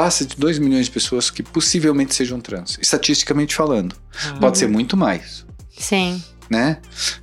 [0.00, 3.94] passa de 2 milhões de pessoas que possivelmente sejam trans, estatisticamente falando.
[4.24, 4.38] Uhum.
[4.38, 5.44] Pode ser muito mais.
[5.78, 6.24] Sim.
[6.48, 6.78] Né?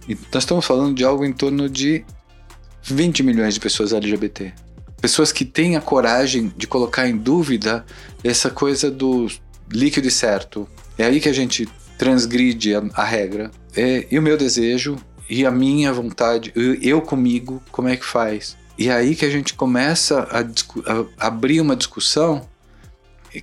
[0.08, 2.06] E nós estamos falando de algo em torno de
[2.84, 4.54] 20 milhões de pessoas LGBT.
[5.02, 7.84] Pessoas que têm a coragem de colocar em dúvida
[8.24, 9.26] essa coisa do
[9.72, 10.70] líquido e certo.
[11.00, 13.50] É aí que a gente transgride a, a regra.
[13.76, 18.56] É, e o meu desejo e a minha vontade, eu comigo, como é que faz?
[18.78, 20.42] E é aí que a gente começa a,
[20.94, 22.48] a abrir uma discussão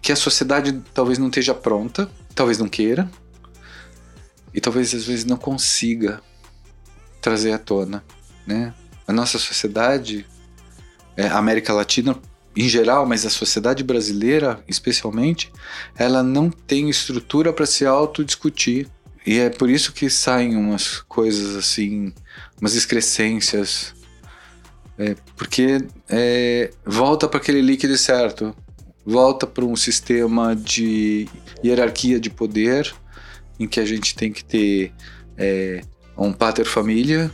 [0.00, 3.10] que a sociedade talvez não esteja pronta, talvez não queira,
[4.52, 6.20] e talvez às vezes não consiga
[7.20, 8.04] trazer à tona,
[8.46, 8.74] né?
[9.06, 10.26] A nossa sociedade,
[11.16, 12.18] é, a América Latina
[12.56, 15.52] em geral, mas a sociedade brasileira especialmente,
[15.96, 18.88] ela não tem estrutura para se autodiscutir
[19.26, 22.12] e é por isso que saem umas coisas assim,
[22.60, 23.94] umas excrescências.
[24.96, 28.54] É, porque é, volta para aquele líquido certo,
[29.04, 31.28] volta para um sistema de
[31.64, 32.94] hierarquia de poder
[33.58, 34.92] em que a gente tem que ter
[35.36, 35.82] é,
[36.16, 37.32] um pater família,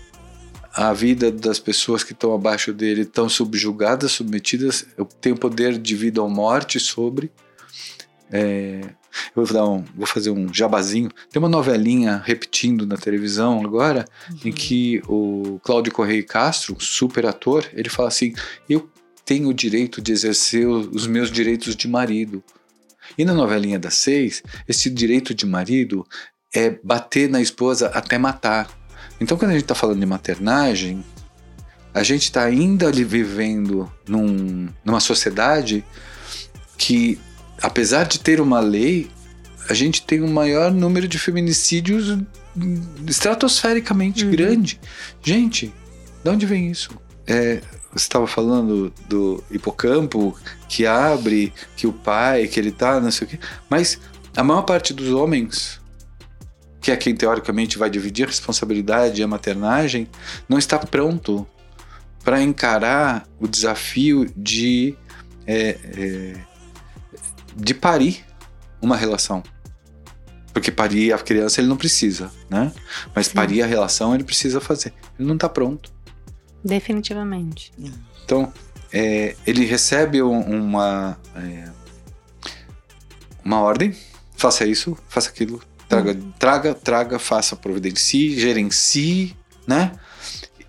[0.73, 4.87] a vida das pessoas que estão abaixo dele estão subjugadas, submetidas,
[5.21, 7.31] tem o poder de vida ou morte sobre.
[8.31, 8.81] É,
[9.35, 11.11] eu vou, dar um, vou fazer um jabazinho.
[11.31, 14.39] Tem uma novelinha repetindo na televisão agora, uhum.
[14.45, 18.33] em que o Cláudio Correia Castro, super ator, ele fala assim:
[18.69, 18.89] Eu
[19.31, 22.43] tenho o direito de exercer os meus direitos de marido.
[23.16, 26.05] E na novelinha das seis, esse direito de marido
[26.53, 28.69] é bater na esposa até matar.
[29.21, 31.05] Então, quando a gente está falando de maternagem,
[31.95, 35.85] a gente está ainda ali vivendo num, numa sociedade
[36.77, 37.16] que
[37.62, 39.09] apesar de ter uma lei,
[39.69, 42.19] a gente tem um maior número de feminicídios
[43.07, 44.33] estratosfericamente uhum.
[44.33, 44.81] grande.
[45.23, 45.73] Gente,
[46.25, 46.90] de onde vem isso?
[47.29, 47.61] É,
[47.92, 50.37] você estava falando do hipocampo
[50.68, 53.38] que abre, que o pai, que ele tá, não sei o quê.
[53.68, 53.98] Mas
[54.37, 55.81] a maior parte dos homens,
[56.81, 60.09] que é quem teoricamente vai dividir a responsabilidade e a maternagem,
[60.48, 61.46] não está pronto
[62.22, 64.96] para encarar o desafio de
[65.46, 66.35] é, é,
[67.57, 68.24] de parir
[68.81, 69.42] uma relação.
[70.53, 72.72] Porque parir a criança ele não precisa, né?
[73.14, 73.35] Mas Sim.
[73.35, 74.92] parir a relação ele precisa fazer.
[75.18, 75.92] Ele não está pronto.
[76.64, 77.73] Definitivamente.
[78.25, 78.53] Então,
[78.92, 81.68] é, ele recebe uma, é,
[83.44, 83.96] uma ordem,
[84.37, 86.33] faça isso, faça aquilo, traga, uhum.
[86.38, 89.92] traga, traga, faça, providencie, gerencie, né?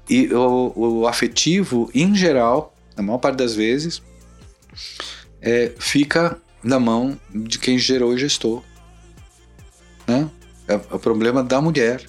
[0.09, 4.01] E o, o afetivo, em geral, na maior parte das vezes,
[5.41, 8.63] é, fica na mão de quem gerou e gestou.
[10.07, 10.29] Né?
[10.67, 12.05] É, é o problema da mulher.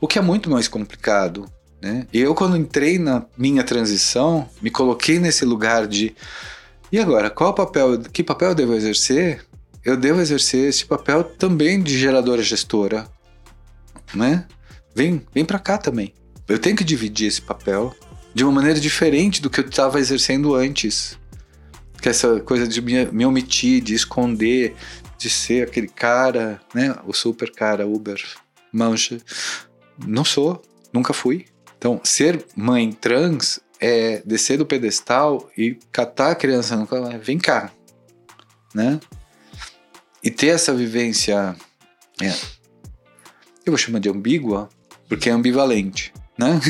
[0.00, 1.50] O que é muito mais complicado.
[1.82, 2.06] Né?
[2.12, 6.14] Eu, quando entrei na minha transição, me coloquei nesse lugar de.
[6.92, 9.44] E agora, qual papel, que papel eu devo exercer?
[9.84, 13.08] Eu devo exercer esse papel também de geradora gestora,
[14.14, 14.46] né?
[14.94, 16.14] Vem, vem para cá também.
[16.46, 17.92] Eu tenho que dividir esse papel
[18.32, 21.18] de uma maneira diferente do que eu estava exercendo antes
[22.00, 24.74] que essa coisa de me, me omitir, de esconder,
[25.18, 26.94] de ser aquele cara, né?
[27.06, 28.22] O super cara, Uber,
[28.72, 29.18] mancha.
[30.06, 31.46] Não sou, nunca fui.
[31.82, 37.40] Então, ser mãe trans é descer do pedestal e catar a criança no colo, vem
[37.40, 37.72] cá,
[38.72, 39.00] né?
[40.22, 41.56] E ter essa vivência,
[42.20, 42.28] é,
[43.66, 44.68] eu vou chamar de ambígua,
[45.08, 46.60] porque é ambivalente, né?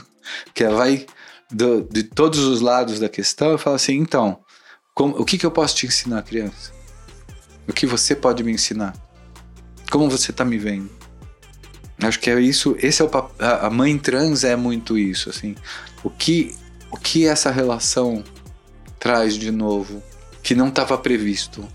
[0.52, 1.06] que vai
[1.50, 4.38] do, de todos os lados da questão e fala assim, então,
[4.94, 6.74] como, o que, que eu posso te ensinar, criança?
[7.66, 8.94] O que você pode me ensinar?
[9.90, 10.97] Como você está me vendo?
[12.00, 15.56] Acho que é isso, esse é o a mãe trans é muito isso, assim.
[16.04, 16.54] O que
[16.90, 18.22] o que essa relação
[18.98, 20.02] traz de novo
[20.42, 21.66] que não estava previsto,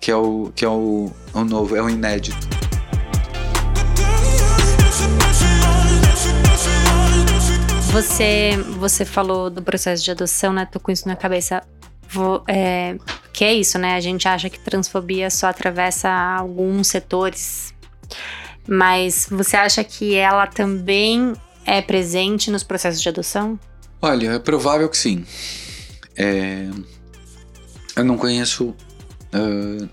[0.00, 2.48] que é o que é o, o novo, é o inédito.
[7.92, 10.66] Você você falou do processo de adoção, né?
[10.66, 11.62] Tô com isso na cabeça.
[12.08, 12.96] Vou, é,
[13.32, 13.94] que é isso, né?
[13.94, 17.72] A gente acha que transfobia só atravessa alguns setores
[18.68, 21.34] mas você acha que ela também
[21.64, 23.58] é presente nos processos de adoção?
[24.00, 25.24] Olha, é provável que sim.
[26.16, 26.68] É...
[27.94, 29.88] Eu não conheço uh,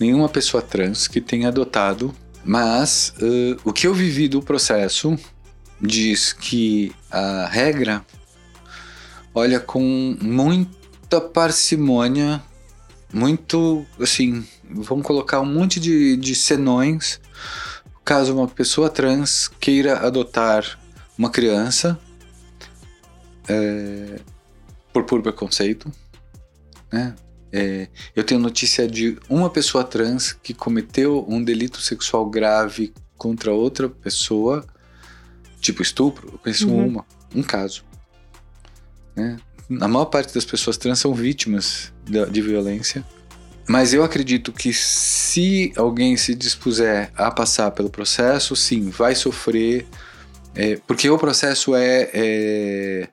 [0.00, 2.14] nenhuma pessoa trans que tenha adotado,
[2.44, 5.16] mas uh, o que eu vivi do processo
[5.80, 8.04] diz que a regra
[9.34, 12.42] olha com muita parcimônia,
[13.12, 17.20] muito assim, vamos colocar um monte de, de senões
[18.04, 20.78] caso uma pessoa trans queira adotar
[21.16, 21.98] uma criança
[23.48, 24.20] é,
[24.92, 25.90] por puro preconceito,
[26.92, 27.14] né?
[27.56, 33.52] É, eu tenho notícia de uma pessoa trans que cometeu um delito sexual grave contra
[33.52, 34.66] outra pessoa,
[35.60, 36.30] tipo estupro.
[36.32, 36.86] Eu conheço uhum.
[36.88, 37.84] uma, um caso.
[39.14, 39.36] Né?
[39.80, 43.06] A maior parte das pessoas trans são vítimas de, de violência
[43.66, 49.86] mas eu acredito que se alguém se dispuser a passar pelo processo, sim, vai sofrer,
[50.54, 53.08] é, porque o processo é, é,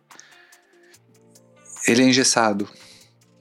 [1.88, 2.68] ele é engessado.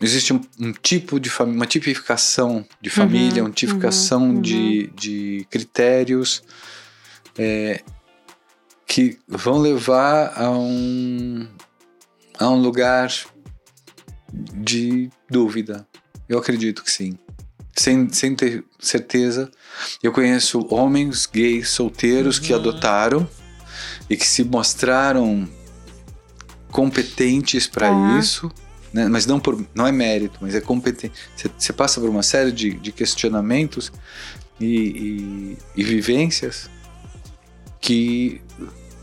[0.00, 4.88] Existe um, um tipo de uma tipificação de uhum, família, uhum, uma tipificação uhum, de,
[4.88, 4.96] uhum.
[4.96, 6.42] de critérios
[7.36, 7.82] é,
[8.86, 11.46] que vão levar a um,
[12.38, 13.12] a um lugar
[14.32, 15.86] de dúvida,
[16.30, 17.18] eu acredito que sim.
[17.76, 19.50] Sem, sem ter certeza.
[20.00, 22.44] Eu conheço homens gays solteiros uhum.
[22.44, 23.28] que adotaram
[24.08, 25.48] e que se mostraram
[26.70, 28.18] competentes para uhum.
[28.18, 28.50] isso.
[28.92, 29.08] Né?
[29.08, 31.14] Mas não, por, não é mérito, mas é competente.
[31.58, 33.90] Você passa por uma série de, de questionamentos
[34.60, 36.70] e, e, e vivências
[37.80, 38.40] que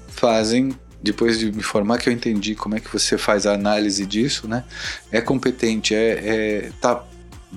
[0.08, 0.74] fazem
[1.04, 4.48] depois de me formar que eu entendi como é que você faz a análise disso,
[4.48, 4.64] né?
[5.12, 6.10] É competente, é,
[6.68, 7.04] é tá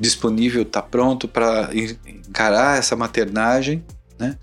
[0.01, 3.85] disponível, está pronto para encarar essa maternagem,
[4.19, 4.37] né?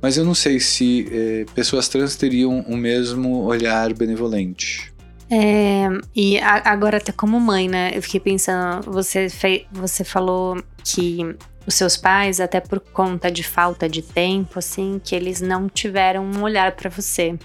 [0.00, 4.92] Mas eu não sei se eh, pessoas trans teriam o mesmo olhar benevolente.
[5.30, 7.92] É, e a, agora até como mãe, né?
[7.94, 11.36] Eu fiquei pensando, você, fei, você falou que
[11.66, 16.24] os seus pais, até por conta de falta de tempo, assim, que eles não tiveram
[16.24, 17.38] um olhar para você.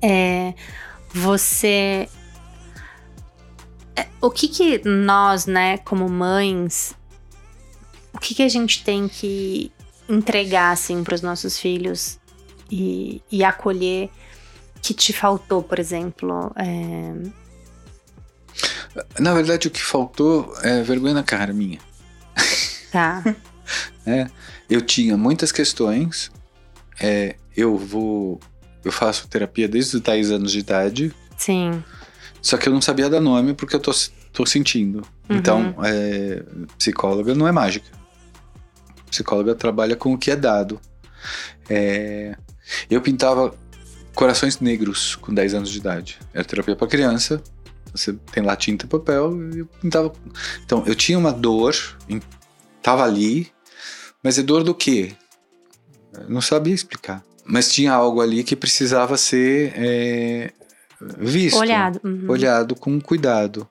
[0.00, 0.54] É,
[1.12, 2.08] você é,
[4.20, 6.94] o que que nós, né, como mães,
[8.12, 9.72] o que que a gente tem que
[10.08, 12.18] entregar, assim, para os nossos filhos
[12.70, 14.10] e, e, acolher
[14.80, 16.52] que te faltou, por exemplo?
[16.56, 17.14] É...
[19.18, 21.78] Na verdade, o que faltou é vergonha na cara minha.
[22.90, 23.22] Tá.
[24.06, 24.28] é,
[24.68, 26.30] eu tinha muitas questões.
[27.00, 28.38] É, eu vou.
[28.84, 31.14] Eu faço terapia desde os 10 anos de idade.
[31.38, 31.82] Sim.
[32.42, 33.92] Só que eu não sabia dar nome porque eu tô,
[34.32, 34.98] tô sentindo.
[35.30, 35.36] Uhum.
[35.36, 36.42] Então, é,
[36.76, 37.86] psicóloga não é mágica.
[39.08, 40.80] Psicóloga trabalha com o que é dado.
[41.70, 42.36] É,
[42.90, 43.54] eu pintava
[44.14, 46.18] corações negros com 10 anos de idade.
[46.34, 47.40] Era terapia para criança.
[47.94, 50.12] Você tem lá tinta e papel e eu pintava.
[50.64, 51.74] Então, eu tinha uma dor,
[52.82, 53.52] tava ali,
[54.22, 55.14] mas é dor do quê?
[56.12, 57.22] Eu não sabia explicar.
[57.44, 60.52] Mas tinha algo ali que precisava ser é,
[61.18, 62.24] visto, olhado, uhum.
[62.28, 63.68] olhado com cuidado.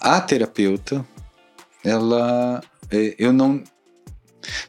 [0.00, 1.04] A terapeuta,
[1.84, 2.60] ela,
[2.90, 3.62] é, eu não,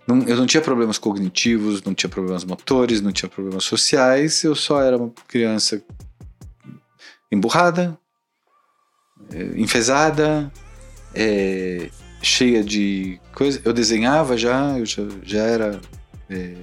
[0.08, 4.56] não, eu não tinha problemas cognitivos, não tinha problemas motores, não tinha problemas sociais, eu
[4.56, 5.82] só era uma criança
[7.32, 7.98] emburrada,
[9.32, 10.52] é, enfesada,
[11.16, 11.90] é,
[12.22, 13.62] cheia de coisas.
[13.66, 15.82] Eu desenhava já, eu já, já era
[16.30, 16.56] é,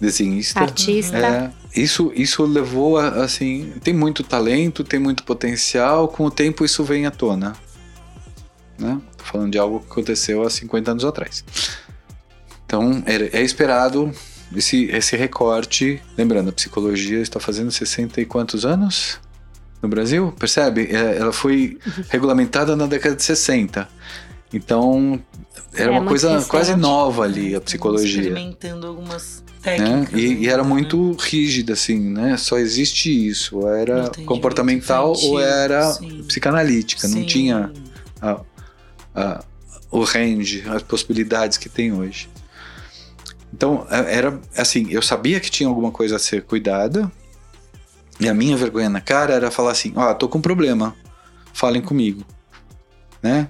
[0.00, 0.60] desenhista.
[0.60, 1.16] Artista.
[1.16, 6.64] É, isso, isso levou a, assim, tem muito talento, tem muito potencial, com o tempo
[6.64, 7.54] isso vem à tona.
[8.78, 9.00] Né?
[9.16, 11.44] Tô falando de algo que aconteceu há 50 anos atrás.
[12.66, 14.12] Então, é, é esperado
[14.54, 16.02] esse, esse recorte.
[16.16, 19.20] Lembrando, a psicologia está fazendo 60 e quantos anos
[19.82, 20.34] no Brasil?
[20.38, 20.88] Percebe?
[20.90, 22.04] É, ela foi uhum.
[22.08, 23.88] regulamentada na década de 60.
[24.52, 25.20] Então,
[25.72, 28.22] era é uma coisa quase nova ali, a psicologia.
[28.22, 30.06] Experimentando algumas né?
[30.12, 30.68] E, e, era né?
[30.68, 32.36] muito rígida, assim, né?
[32.36, 33.58] Só existe isso.
[33.58, 36.22] Ou era comportamental ou era sim.
[36.24, 37.08] psicanalítica.
[37.08, 37.20] Sim.
[37.20, 37.72] Não tinha
[38.20, 38.40] a,
[39.14, 39.44] a,
[39.90, 42.28] o range, as possibilidades que tem hoje.
[43.52, 47.10] Então, é, era assim, eu sabia que tinha alguma coisa a ser cuidada,
[48.18, 50.94] e a minha vergonha na cara era falar assim: Ó, oh, tô com um problema,
[51.52, 52.24] falem comigo,
[53.22, 53.48] né?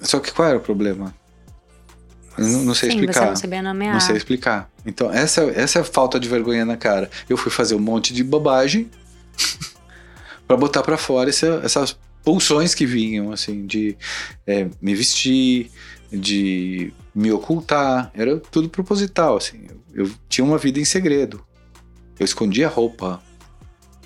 [0.00, 1.14] Só que qual era o problema?
[2.38, 3.20] Eu não, não sei Sim, explicar.
[3.20, 3.92] Você não sabia nomear.
[3.92, 4.69] Não sei explicar.
[4.84, 7.10] Então, essa, essa é a falta de vergonha na cara.
[7.28, 8.90] Eu fui fazer um monte de bobagem
[10.46, 13.96] para botar para fora essa, essas pulsões que vinham, assim, de
[14.46, 15.70] é, me vestir,
[16.10, 18.10] de me ocultar.
[18.14, 19.66] Era tudo proposital, assim.
[19.92, 21.44] Eu, eu tinha uma vida em segredo.
[22.18, 23.22] Eu escondia roupa.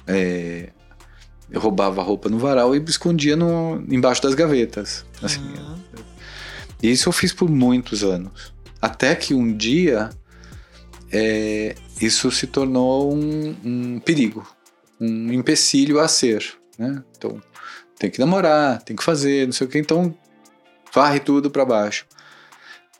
[0.07, 0.71] É,
[1.51, 5.05] eu roubava roupa no varal e escondia no, embaixo das gavetas.
[5.23, 5.41] Assim.
[5.41, 5.75] Uhum.
[6.83, 8.53] E isso eu fiz por muitos anos.
[8.81, 10.11] Até que um dia
[11.17, 14.45] é, isso se tornou um, um, perigo,
[15.01, 16.45] um empecilho a ser.
[16.77, 17.05] Né?
[17.17, 17.41] Então,
[17.97, 19.79] tem que namorar, tem que fazer, não sei o que.
[19.79, 20.13] Então,
[20.93, 22.05] varre tudo para baixo.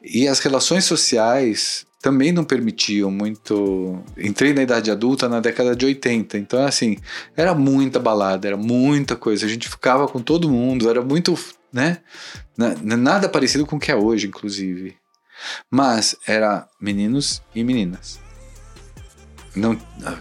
[0.01, 4.01] E as relações sociais também não permitiam muito.
[4.17, 6.99] Entrei na idade adulta na década de 80, então assim,
[7.37, 9.45] era muita balada, era muita coisa.
[9.45, 11.37] A gente ficava com todo mundo, era muito,
[11.73, 11.99] né?
[12.57, 14.95] Nada parecido com o que é hoje, inclusive.
[15.71, 18.21] Mas era meninos e meninas.
[19.55, 19.79] Não,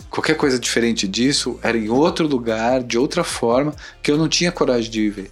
[0.10, 4.52] qualquer coisa diferente disso era em outro lugar, de outra forma, que eu não tinha
[4.52, 5.32] coragem de viver.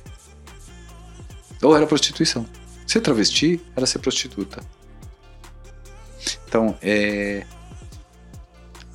[1.62, 2.46] Ou era prostituição.
[2.88, 4.64] Ser travesti era ser prostituta.
[6.48, 7.46] Então, é,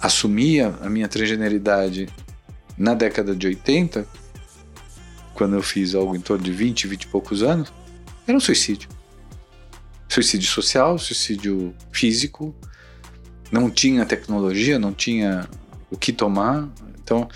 [0.01, 2.09] assumir a minha transgeneridade
[2.77, 4.07] na década de 80,
[5.35, 7.73] quando eu fiz algo em torno de 20, 20 e poucos anos,
[8.27, 8.89] era um suicídio.
[10.09, 12.55] Suicídio social, suicídio físico.
[13.51, 15.49] Não tinha tecnologia, não tinha
[15.91, 16.69] o que tomar.
[17.03, 17.29] Então,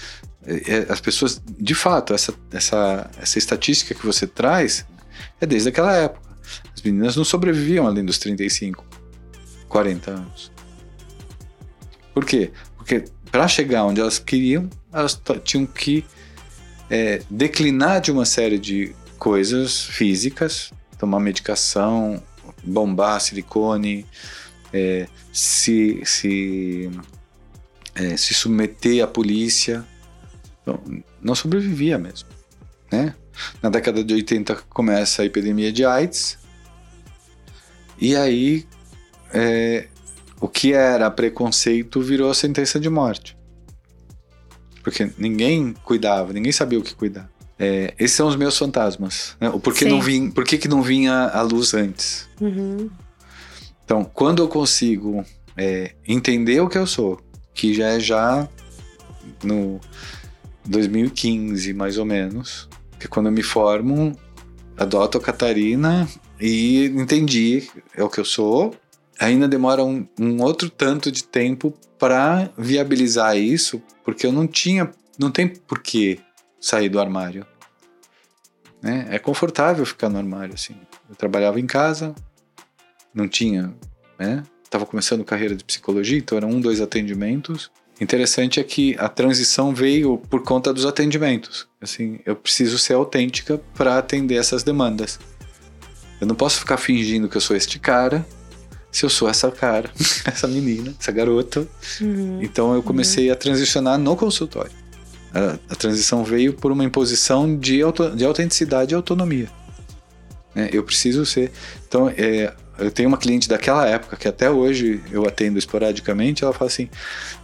[0.45, 4.87] é, é, as pessoas, de fato, essa, essa, essa estatística que você traz
[5.41, 6.29] é desde aquela época.
[6.75, 8.85] As meninas não sobreviviam além dos 35.
[9.69, 10.51] 40 anos.
[12.13, 12.51] Por quê?
[12.77, 16.05] Porque para chegar onde elas queriam, elas tinham que
[16.91, 22.21] é, declinar de uma série de coisas físicas, tomar medicação,
[22.63, 24.07] bombar silicone,
[24.73, 26.91] é, se, se,
[27.95, 29.85] é, se submeter à polícia.
[31.21, 32.29] Não sobrevivia mesmo.
[32.91, 33.15] Né?
[33.63, 36.39] Na década de 80 começa a epidemia de AIDS,
[38.01, 38.67] e aí
[39.33, 39.89] é,
[40.41, 43.37] o que era preconceito virou sentença de morte.
[44.83, 47.30] Porque ninguém cuidava, ninguém sabia o que cuidar.
[47.63, 49.37] É, esses são os meus fantasmas.
[49.39, 49.51] Né?
[49.51, 52.27] O porquê não vim, por que, que não vinha a luz antes?
[52.41, 52.89] Uhum.
[53.85, 55.23] Então, quando eu consigo
[55.55, 57.21] é, entender o que eu sou,
[57.53, 58.49] que já é já
[59.45, 59.79] no
[60.67, 62.67] 2015, mais ou menos,
[62.99, 64.19] que quando eu me formo,
[64.75, 66.09] adoto a Catarina
[66.41, 68.75] e entendi é o que eu sou,
[69.19, 74.91] ainda demora um, um outro tanto de tempo para viabilizar isso, porque eu não tinha,
[75.19, 76.19] não tem por que
[76.61, 77.47] sair do armário.
[78.83, 79.07] Né?
[79.11, 80.77] É confortável ficar no armário assim.
[81.09, 82.15] Eu trabalhava em casa,
[83.15, 83.75] não tinha,
[84.19, 84.43] né?
[84.69, 87.71] Tava começando carreira de psicologia, então eram um, dois atendimentos.
[88.01, 91.69] Interessante é que a transição veio por conta dos atendimentos.
[91.81, 95.19] Assim, eu preciso ser autêntica para atender essas demandas.
[96.21, 98.25] Eu não posso ficar fingindo que eu sou este cara
[98.93, 99.91] se eu sou essa cara,
[100.27, 101.67] essa menina, essa garota.
[102.01, 103.33] Uhum, então eu comecei uhum.
[103.33, 104.73] a transicionar no consultório.
[105.33, 109.49] A, a, transição veio por uma imposição de, auto, de autenticidade e autonomia.
[110.55, 111.53] É, eu preciso ser.
[111.87, 116.43] Então, é, eu tenho uma cliente daquela época que até hoje eu atendo esporadicamente.
[116.43, 116.89] Ela fala assim: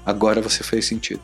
[0.05, 1.21] agora você fez sentido.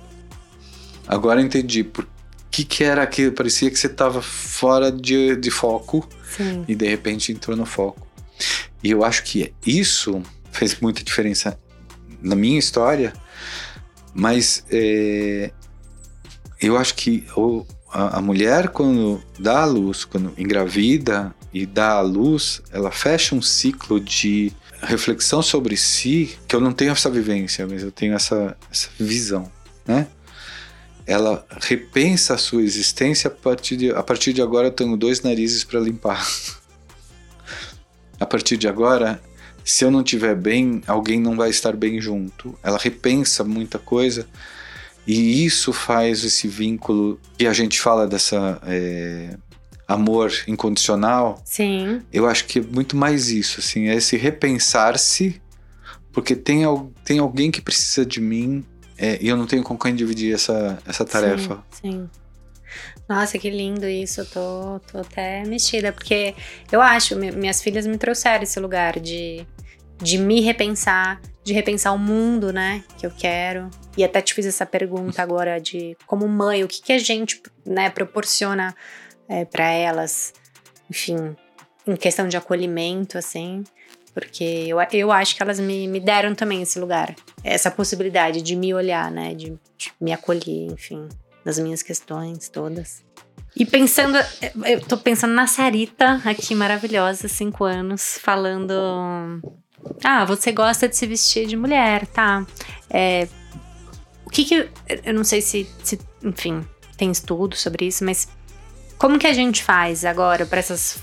[1.06, 2.06] Agora eu entendi por
[2.50, 3.32] que, que era aquilo.
[3.32, 6.64] Parecia que você estava fora de, de foco Sim.
[6.68, 8.06] e de repente entrou no foco.
[8.84, 11.58] E eu acho que isso fez muita diferença
[12.20, 13.12] na minha história,
[14.14, 15.50] mas é,
[16.62, 21.92] eu acho que o, a, a, mulher, quando dá a luz, quando engravida e dá
[21.92, 27.10] a luz, ela fecha um ciclo de reflexão sobre si, que eu não tenho essa
[27.10, 29.50] vivência, mas eu tenho essa, essa visão,
[29.86, 30.06] né?
[31.04, 35.20] Ela repensa a sua existência a partir de, a partir de agora eu tenho dois
[35.20, 36.24] narizes para limpar.
[38.20, 39.20] a partir de agora,
[39.64, 42.56] se eu não estiver bem, alguém não vai estar bem junto.
[42.62, 44.28] Ela repensa muita coisa
[45.06, 49.36] e isso faz esse vínculo que a gente fala dessa é,
[49.86, 51.42] amor incondicional.
[51.44, 52.02] Sim.
[52.12, 55.40] Eu acho que é muito mais isso, assim, é esse repensar-se,
[56.12, 56.62] porque tem,
[57.04, 58.64] tem alguém que precisa de mim
[58.96, 61.64] é, e eu não tenho com quem dividir essa, essa tarefa.
[61.70, 62.10] Sim, sim.
[63.08, 64.20] Nossa, que lindo isso.
[64.20, 66.34] Eu tô, tô até mexida, porque
[66.70, 69.46] eu acho, minhas filhas me trouxeram esse lugar de,
[69.98, 73.68] de me repensar, de repensar o mundo, né, que eu quero.
[73.96, 77.42] E até te fiz essa pergunta agora de como mãe, o que, que a gente,
[77.66, 78.74] né, proporciona
[79.28, 80.32] é, para elas,
[80.88, 81.36] enfim,
[81.86, 83.64] em questão de acolhimento, assim.
[84.14, 88.54] Porque eu, eu acho que elas me, me deram também esse lugar, essa possibilidade de
[88.54, 91.08] me olhar, né, de, de me acolher, enfim,
[91.44, 93.02] das minhas questões todas.
[93.54, 94.16] E pensando,
[94.64, 99.42] eu tô pensando na Sarita aqui, maravilhosa, cinco anos, falando
[100.04, 102.46] ah, você gosta de se vestir de mulher, tá?
[102.90, 103.28] É,
[104.24, 104.68] o que que.
[105.04, 106.66] Eu não sei se, se, enfim,
[106.96, 108.28] tem estudo sobre isso, mas
[108.98, 110.98] como que a gente faz agora para essas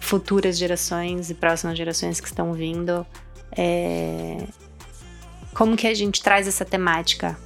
[0.00, 3.06] futuras gerações e próximas gerações que estão vindo?
[3.56, 4.46] É,
[5.54, 7.38] como que a gente traz essa temática?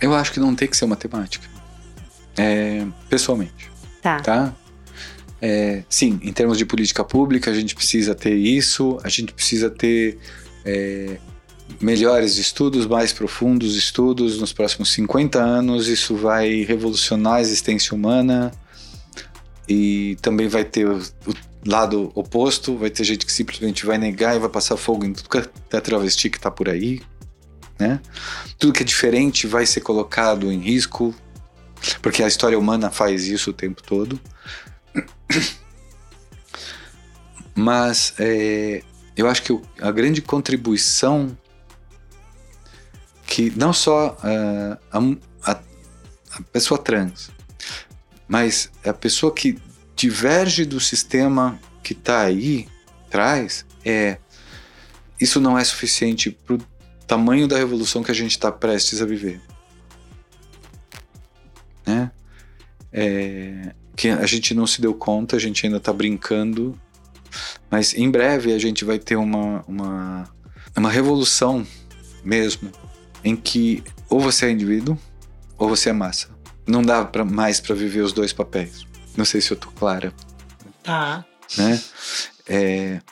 [0.00, 1.46] Eu acho que não tem que ser uma temática.
[2.36, 3.70] É, pessoalmente.
[4.00, 4.20] Tá.
[4.20, 4.54] Tá?
[5.42, 9.70] É, sim, em termos de política pública, a gente precisa ter isso, a gente precisa
[9.70, 10.18] ter
[10.64, 11.18] é,
[11.80, 15.88] melhores estudos, mais profundos estudos nos próximos 50 anos.
[15.88, 18.50] Isso vai revolucionar a existência humana
[19.68, 21.34] e também vai ter o, o
[21.64, 25.28] lado oposto: vai ter gente que simplesmente vai negar e vai passar fogo em tudo
[25.28, 27.00] que é travesti que está por aí.
[27.78, 27.98] Né?
[28.58, 31.14] Tudo que é diferente vai ser colocado em risco,
[32.02, 34.20] porque a história humana faz isso o tempo todo.
[37.54, 38.82] Mas é,
[39.16, 41.36] eu acho que a grande contribuição
[43.26, 44.78] que não só a,
[45.46, 47.30] a, a, pessoa trans,
[48.26, 49.58] mas a pessoa que
[49.94, 52.66] diverge do sistema que está aí
[53.08, 54.18] traz é
[55.20, 56.58] isso não é suficiente para o
[57.06, 59.40] tamanho da revolução que a gente está prestes a viver.
[61.86, 62.10] Né?
[62.92, 66.74] É, que a gente não se deu conta, a gente ainda está brincando,
[67.70, 70.24] mas em breve a gente vai ter uma, uma,
[70.74, 71.66] uma revolução
[72.24, 72.72] mesmo,
[73.22, 74.98] em que ou você é indivíduo
[75.58, 76.30] ou você é massa.
[76.66, 78.86] Não dá pra, mais para viver os dois papéis.
[79.18, 80.14] Não sei se eu tô clara.
[80.82, 81.22] Tá.
[81.58, 81.78] Né?
[82.48, 83.02] É,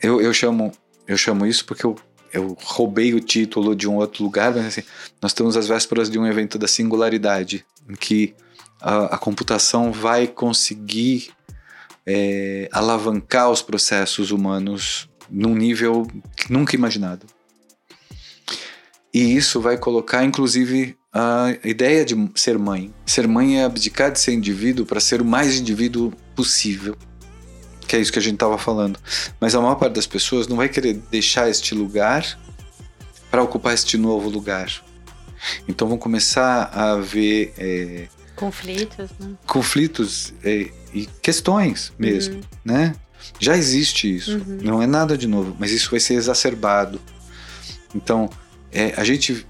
[0.00, 0.70] eu, eu, chamo,
[1.04, 1.96] eu chamo isso porque eu,
[2.32, 4.84] eu roubei o título de um outro lugar, mas assim,
[5.20, 8.36] nós estamos às vésperas de um evento da singularidade, em que
[8.80, 11.30] a, a computação vai conseguir
[12.06, 16.06] é, alavancar os processos humanos num nível
[16.48, 17.26] nunca imaginado.
[19.12, 22.92] E isso vai colocar, inclusive, a ideia de ser mãe.
[23.04, 26.96] Ser mãe é abdicar de ser indivíduo para ser o mais indivíduo possível.
[27.86, 28.98] Que é isso que a gente estava falando.
[29.40, 32.38] Mas a maior parte das pessoas não vai querer deixar este lugar
[33.30, 34.70] para ocupar este novo lugar.
[35.66, 38.08] Então vão começar a ver é,
[38.38, 39.34] Conflitos, né?
[39.46, 42.42] Conflitos e, e questões mesmo, uhum.
[42.64, 42.94] né?
[43.40, 44.58] Já existe isso, uhum.
[44.62, 47.00] não é nada de novo, mas isso vai ser exacerbado.
[47.92, 48.30] Então,
[48.70, 49.44] é, a gente,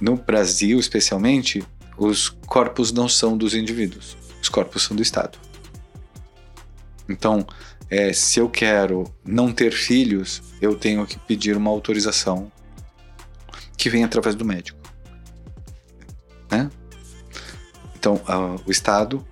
[0.00, 1.64] no Brasil especialmente,
[1.96, 5.38] os corpos não são dos indivíduos, os corpos são do Estado.
[7.08, 7.46] Então,
[7.88, 12.52] é, se eu quero não ter filhos, eu tenho que pedir uma autorização
[13.78, 14.78] que vem através do médico.
[16.50, 16.70] Né?
[18.06, 18.20] Então,
[18.64, 19.26] o Estado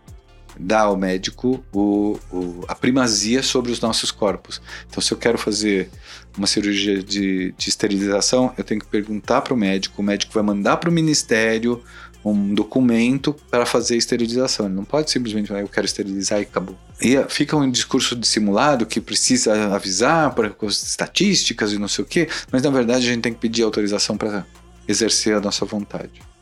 [0.59, 4.61] dá ao médico o, o, a primazia sobre os nossos corpos.
[4.89, 5.89] Então, se eu quero fazer
[6.37, 10.43] uma cirurgia de, de esterilização, eu tenho que perguntar para o médico, o médico vai
[10.43, 11.83] mandar para o ministério
[12.25, 14.67] um documento para fazer a esterilização.
[14.67, 16.77] Ele não pode simplesmente falar, eu quero esterilizar e acabou.
[17.01, 22.29] E fica um discurso dissimulado que precisa avisar para estatísticas e não sei o quê,
[22.51, 24.45] mas na verdade a gente tem que pedir autorização para
[24.89, 26.34] exercer a nossa vontade.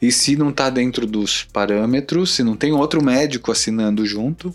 [0.00, 4.54] E se não está dentro dos parâmetros, se não tem outro médico assinando junto,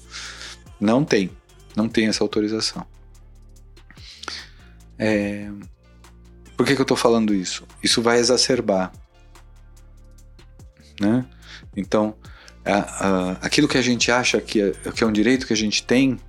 [0.80, 1.30] não tem.
[1.76, 2.86] Não tem essa autorização.
[4.98, 5.50] É...
[6.56, 7.66] Por que, que eu estou falando isso?
[7.82, 8.92] Isso vai exacerbar.
[11.00, 11.26] Né?
[11.76, 12.16] Então,
[12.66, 15.58] a, a, aquilo que a gente acha que é, que é um direito que a
[15.58, 16.20] gente tem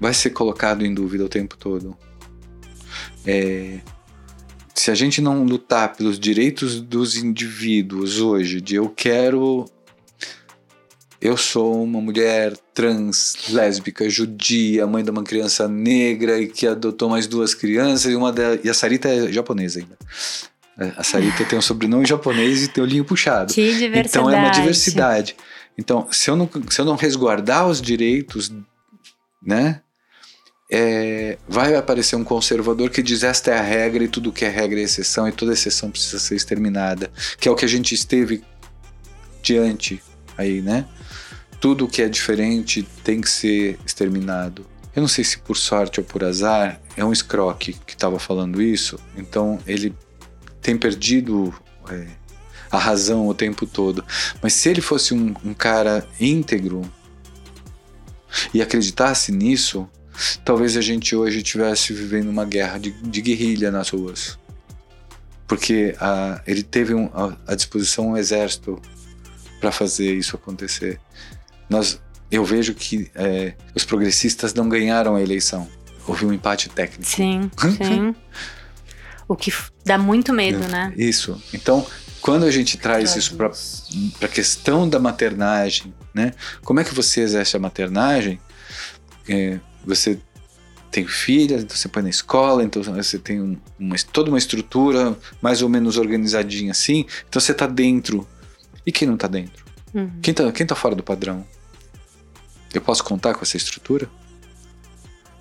[0.00, 1.96] vai ser colocado em dúvida o tempo todo.
[3.26, 3.80] É,
[4.74, 9.66] se a gente não lutar pelos direitos dos indivíduos hoje, de eu quero.
[11.20, 17.08] Eu sou uma mulher trans, lésbica, judia, mãe de uma criança negra e que adotou
[17.08, 19.96] mais duas crianças e uma da, e a Sarita é japonesa ainda.
[20.76, 23.54] É, a Sarita tem um sobrenome japonês e tem o olhinho puxado.
[23.54, 24.08] Que diversidade.
[24.08, 25.36] Então é uma diversidade.
[25.78, 28.52] Então, se eu não, se eu não resguardar os direitos,
[29.40, 29.81] né?
[30.74, 34.48] É, vai aparecer um conservador que diz esta é a regra e tudo que é
[34.48, 37.94] regra é exceção e toda exceção precisa ser exterminada, que é o que a gente
[37.94, 38.42] esteve
[39.42, 40.02] diante
[40.34, 40.86] aí, né?
[41.60, 44.64] Tudo que é diferente tem que ser exterminado.
[44.96, 48.62] eu não sei se por sorte ou por azar, é um escroque que estava falando
[48.62, 49.94] isso, então ele
[50.62, 51.52] tem perdido
[51.90, 52.06] é,
[52.70, 54.02] a razão o tempo todo.
[54.40, 56.80] Mas se ele fosse um, um cara íntegro
[58.54, 59.86] e acreditasse nisso,
[60.44, 64.38] talvez a gente hoje estivesse vivendo uma guerra de, de guerrilha nas ruas.
[65.46, 67.10] Porque a, ele teve um,
[67.46, 68.80] à disposição um exército
[69.60, 70.98] para fazer isso acontecer.
[71.68, 72.00] Nós
[72.32, 75.68] eu vejo que é, os progressistas não ganharam a eleição.
[76.06, 77.04] Houve um empate técnico.
[77.04, 78.14] Sim, sim.
[79.28, 79.52] o que
[79.84, 80.94] dá muito medo, né?
[80.96, 81.40] Isso.
[81.52, 81.86] Então,
[82.22, 83.50] quando a gente traz isso para
[84.22, 86.32] a questão da maternagem, né?
[86.64, 88.40] Como é que você exerce a maternagem?
[89.28, 90.18] É, você
[90.90, 95.16] tem filha, então você põe na escola, então você tem um, uma, toda uma estrutura
[95.40, 98.28] mais ou menos organizadinha assim, então você está dentro.
[98.86, 99.64] E quem não está dentro?
[99.94, 100.10] Uhum.
[100.20, 101.46] Quem, está quem tá fora do padrão?
[102.74, 104.08] Eu posso contar com essa estrutura?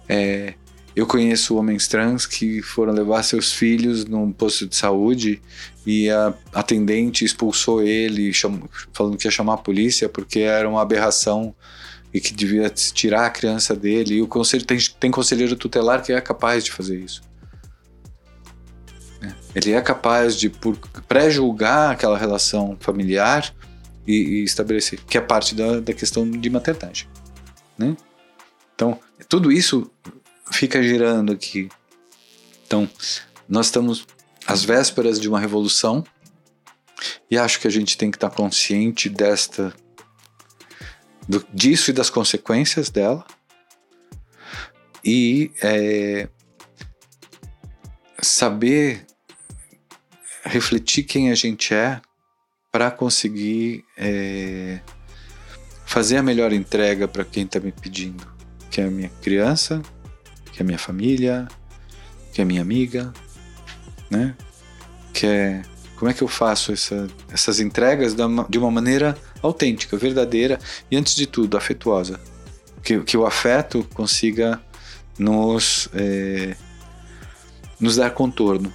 [0.08, 0.54] É,
[0.96, 5.42] eu conheço homens trans que foram levar seus filhos num posto de saúde
[5.86, 8.32] e a atendente expulsou ele,
[8.94, 11.56] falando que ia chamar a polícia porque era uma aberração
[12.14, 14.16] e que devia tirar a criança dele.
[14.16, 17.22] E o conselho tem, tem conselheiro tutelar que é capaz de fazer isso.
[19.22, 20.51] É, ele é capaz de
[21.07, 23.53] pré-julgar aquela relação familiar
[24.05, 27.07] e, e, estabelecer, que é parte da, da questão de maternagem.
[27.78, 27.95] Né?
[28.76, 28.99] Então,
[29.30, 29.89] tudo isso
[30.51, 31.70] fica girando aqui.
[32.66, 32.89] Então,
[33.47, 34.05] nós estamos
[34.45, 36.03] às vésperas de uma revolução
[37.30, 39.74] e acho que a gente tem que estar consciente desta
[41.32, 43.25] do, disso e das consequências dela
[45.03, 46.27] e é,
[48.21, 49.05] saber
[50.43, 52.01] refletir quem a gente é
[52.69, 54.82] para conseguir é,
[55.86, 58.27] fazer a melhor entrega para quem está me pedindo,
[58.69, 59.82] que é a minha criança,
[60.51, 61.47] que é a minha família,
[62.34, 63.13] que é a minha amiga,
[64.09, 64.36] né?
[65.13, 65.61] Que é
[65.95, 71.16] como é que eu faço essa, essas entregas de uma maneira autêntica, verdadeira e, antes
[71.16, 72.20] de tudo, afetuosa.
[72.84, 74.60] Que, que o afeto consiga
[75.18, 76.56] nos, é,
[77.80, 78.74] nos dar contorno.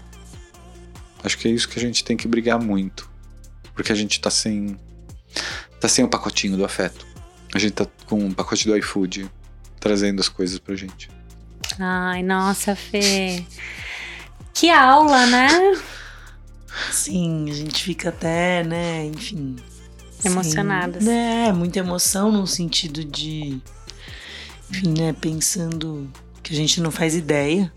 [1.24, 3.10] Acho que é isso que a gente tem que brigar muito.
[3.74, 4.78] Porque a gente tá sem.
[5.80, 7.06] tá sem o pacotinho do afeto.
[7.54, 9.30] A gente tá com um pacote do iFood
[9.80, 11.10] trazendo as coisas pra gente.
[11.78, 13.44] Ai, nossa, Fê.
[14.54, 15.48] Que aula, né?
[16.90, 19.56] Sim, a gente fica até, né, enfim.
[20.24, 21.02] Emocionadas.
[21.02, 23.60] Sim, né, muita emoção no sentido de.
[24.70, 26.10] Enfim, né, pensando
[26.42, 27.72] que a gente não faz ideia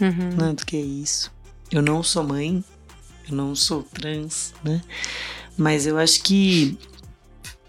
[0.00, 0.30] uhum.
[0.36, 1.32] né, do que é isso.
[1.70, 2.62] Eu não sou mãe,
[3.28, 4.82] eu não sou trans, né?
[5.56, 6.78] Mas eu acho que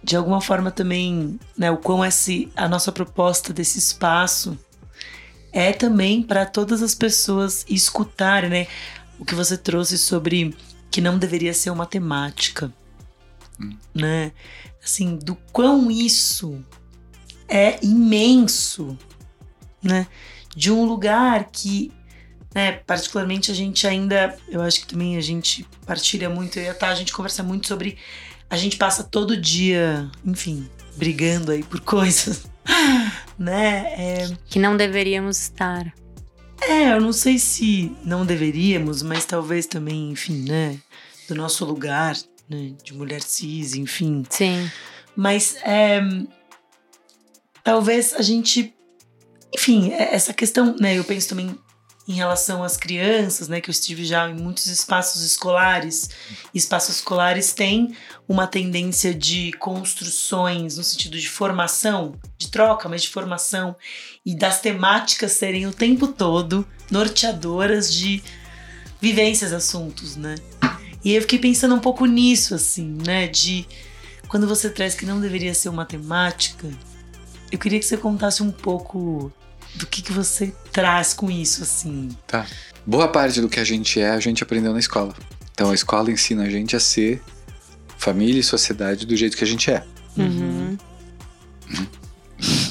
[0.05, 4.55] de alguma forma também, né, o quão esse, a nossa proposta desse espaço
[5.51, 8.67] é também para todas as pessoas escutarem, né?
[9.17, 10.55] O que você trouxe sobre
[10.91, 12.71] que não deveria ser uma temática,
[13.59, 13.77] hum.
[13.93, 14.31] né?
[14.83, 16.63] Assim, do quão isso
[17.47, 18.97] é imenso,
[19.81, 20.07] né?
[20.55, 21.91] De um lugar que,
[22.53, 26.69] né, particularmente a gente ainda, eu acho que também a gente partilha muito, eu e
[26.69, 27.97] a Tá, a gente conversa muito sobre
[28.49, 32.45] a gente passa todo dia, enfim, brigando aí por coisas,
[33.37, 33.93] né?
[33.97, 34.37] É...
[34.45, 35.93] Que não deveríamos estar.
[36.61, 40.79] É, eu não sei se não deveríamos, mas talvez também, enfim, né?
[41.27, 42.15] Do nosso lugar,
[42.49, 42.73] né?
[42.83, 44.23] De mulher cis, enfim.
[44.29, 44.69] Sim.
[45.15, 46.01] Mas é,
[47.63, 48.73] talvez a gente.
[49.53, 50.97] Enfim, é, essa questão, né?
[50.97, 51.57] Eu penso também
[52.07, 56.09] em relação às crianças, né, que eu estive já em muitos espaços escolares.
[56.53, 57.95] Espaços escolares têm
[58.27, 63.75] uma tendência de construções no sentido de formação, de troca, mas de formação
[64.23, 68.21] e das temáticas serem o tempo todo norteadoras de
[69.01, 70.35] vivências, assuntos, né?
[71.05, 73.67] E eu fiquei pensando um pouco nisso, assim, né, de
[74.27, 76.67] quando você traz que não deveria ser uma temática,
[77.51, 79.31] eu queria que você contasse um pouco
[79.75, 82.09] do que, que você traz com isso, assim.
[82.25, 82.47] Tá.
[82.83, 85.13] Boa parte do que a gente é, a gente aprendeu na escola.
[85.53, 87.21] Então a escola ensina a gente a ser
[87.99, 89.83] família e sociedade do jeito que a gente é.
[90.17, 90.75] Uhum.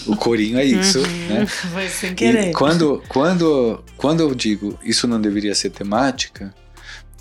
[0.06, 1.28] O corinho é isso, uhum.
[1.28, 1.46] né?
[1.72, 2.50] Vai sem querer.
[2.50, 6.54] E quando, quando, quando eu digo isso não deveria ser temática,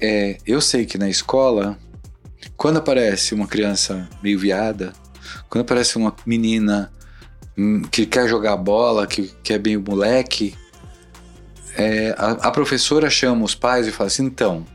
[0.03, 1.77] é, eu sei que na escola,
[2.57, 4.93] quando aparece uma criança meio viada,
[5.49, 6.91] quando aparece uma menina
[7.57, 10.55] Hum, que quer jogar bola, que, que é bem moleque,
[11.75, 14.65] é, a, a, professora chama os pais e fala assim: então,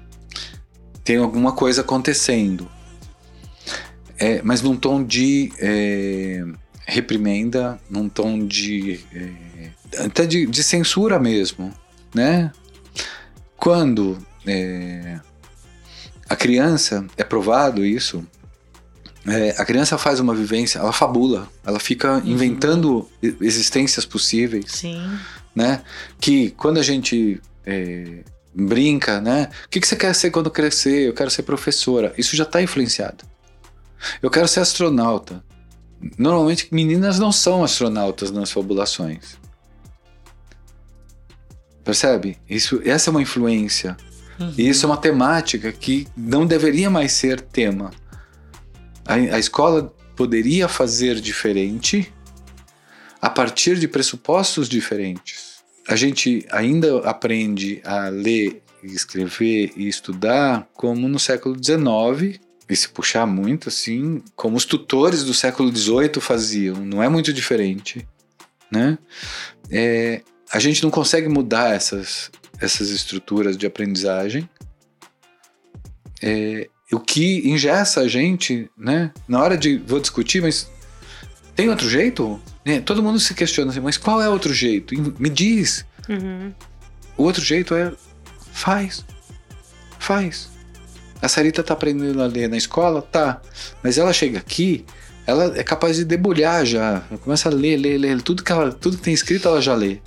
[1.02, 2.70] tem alguma coisa acontecendo.
[4.16, 6.44] É, mas num tom de é,
[6.86, 11.72] reprimenda, num tom de é, até de, de censura mesmo,
[12.14, 12.52] né?
[13.56, 15.20] Quando é,
[16.28, 18.26] a criança, é provado isso,
[19.26, 22.26] é, a criança faz uma vivência, ela fabula, ela fica uhum.
[22.26, 24.66] inventando existências possíveis.
[24.68, 25.18] Sim.
[25.54, 25.82] Né?
[26.20, 28.22] Que quando a gente é,
[28.54, 29.50] brinca, né?
[29.66, 31.08] O que, que você quer ser quando crescer?
[31.08, 32.14] Eu quero ser professora.
[32.16, 33.24] Isso já está influenciado.
[34.22, 35.44] Eu quero ser astronauta.
[36.16, 39.36] Normalmente meninas não são astronautas nas fabulações.
[41.84, 42.38] Percebe?
[42.48, 43.96] Isso, essa é uma influência.
[44.38, 44.54] Uhum.
[44.56, 47.90] E isso é uma temática que não deveria mais ser tema.
[49.06, 52.12] A, a escola poderia fazer diferente
[53.20, 55.58] a partir de pressupostos diferentes.
[55.88, 62.88] A gente ainda aprende a ler, escrever e estudar como no século XIX, e se
[62.90, 68.06] puxar muito assim, como os tutores do século XVIII faziam, não é muito diferente,
[68.70, 68.98] né?
[69.70, 70.22] É,
[70.52, 72.30] a gente não consegue mudar essas,
[72.60, 74.48] essas estruturas de aprendizagem.
[76.22, 79.12] É, o que ingessa a gente, né?
[79.26, 80.70] Na hora de vou discutir, mas
[81.54, 82.40] tem outro jeito?
[82.64, 84.94] É, todo mundo se questiona assim, mas qual é outro jeito?
[85.20, 85.84] Me diz.
[86.08, 86.52] Uhum.
[87.16, 87.92] O outro jeito é
[88.52, 89.04] faz,
[89.98, 90.48] faz.
[91.20, 93.02] A Sarita tá aprendendo a ler na escola?
[93.02, 93.40] Tá.
[93.82, 94.84] Mas ela chega aqui,
[95.26, 97.04] ela é capaz de debulhar já.
[97.10, 98.22] Ela começa a ler, ler, ler.
[98.22, 99.98] Tudo que, ela, tudo que tem escrito ela já lê.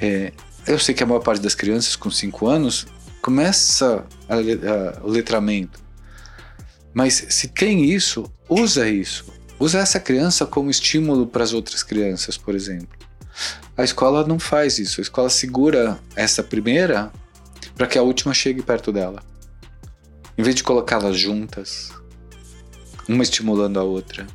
[0.00, 0.32] É,
[0.66, 2.86] eu sei que a maior parte das crianças com 5 anos
[3.22, 5.80] começa a, a, o letramento.
[6.92, 9.26] Mas se tem isso, usa isso.
[9.58, 12.96] Usa essa criança como estímulo para as outras crianças, por exemplo.
[13.76, 15.00] A escola não faz isso.
[15.00, 17.12] A escola segura essa primeira
[17.74, 19.22] para que a última chegue perto dela.
[20.36, 21.92] Em vez de colocá-las juntas,
[23.08, 24.26] uma estimulando a outra.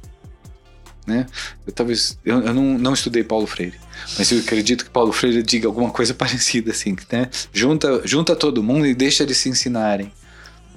[1.05, 1.25] Né?
[1.65, 3.79] Eu talvez eu, eu não, não estudei Paulo Freire,
[4.17, 7.29] mas eu acredito que Paulo Freire diga alguma coisa parecida assim, né?
[7.51, 10.11] Junta, junta todo mundo e deixa de se ensinarem,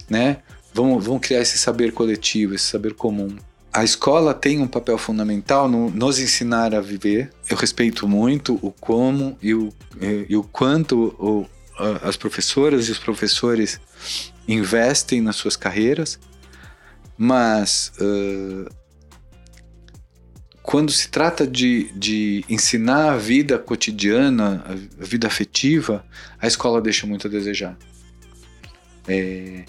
[0.09, 0.39] né?
[0.73, 3.37] Vamos, vamos criar esse saber coletivo, esse saber comum.
[3.73, 7.31] A escola tem um papel fundamental no nos ensinar a viver.
[7.49, 9.73] Eu respeito muito o como e o,
[10.29, 11.47] e o quanto o,
[12.03, 13.81] as professoras e os professores
[14.47, 16.19] investem nas suas carreiras,
[17.17, 18.71] mas uh,
[20.65, 26.03] quando se trata de, de ensinar a vida cotidiana, a vida afetiva,
[26.41, 27.77] a escola deixa muito a desejar.
[29.07, 29.67] É,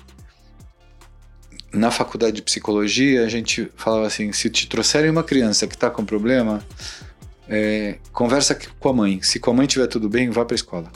[1.73, 5.89] na faculdade de psicologia, a gente falava assim: se te trouxerem uma criança que está
[5.89, 6.63] com problema,
[7.49, 9.21] é, conversa com a mãe.
[9.21, 10.89] Se com a mãe estiver tudo bem, vá para a escola.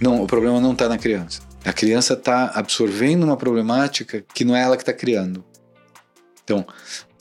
[0.00, 1.42] Não, o problema não está na criança.
[1.64, 5.44] A criança está absorvendo uma problemática que não é ela que está criando.
[6.44, 6.64] Então,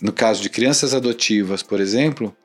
[0.01, 2.35] no caso de crianças adotivas, por exemplo,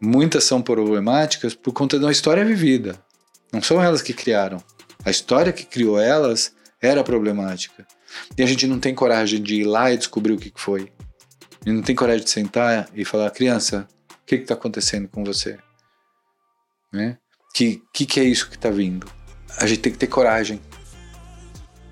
[0.00, 2.98] muitas são problemáticas por conta de uma história vivida.
[3.52, 4.62] Não são elas que criaram.
[5.04, 7.86] A história que criou elas era problemática.
[8.36, 10.92] E a gente não tem coragem de ir lá e descobrir o que foi.
[11.66, 15.58] E não tem coragem de sentar e falar, criança, o que está acontecendo com você?
[16.92, 17.18] Né?
[17.54, 19.10] Que, que que é isso que está vindo?
[19.58, 20.60] A gente tem que ter coragem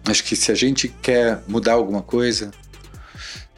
[0.08, 2.52] Acho que se a gente quer mudar alguma coisa,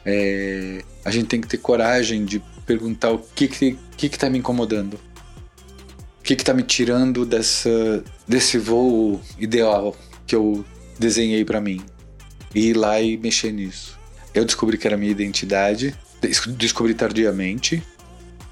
[0.03, 4.29] é, a gente tem que ter coragem de perguntar o que que, que, que tá
[4.29, 4.93] me incomodando.
[6.19, 9.95] O que que tá me tirando dessa, desse voo ideal
[10.27, 10.63] que eu
[10.99, 11.81] desenhei para mim.
[12.53, 13.97] E ir lá e mexer nisso.
[14.35, 15.95] Eu descobri que era minha identidade,
[16.55, 17.81] descobri tardiamente,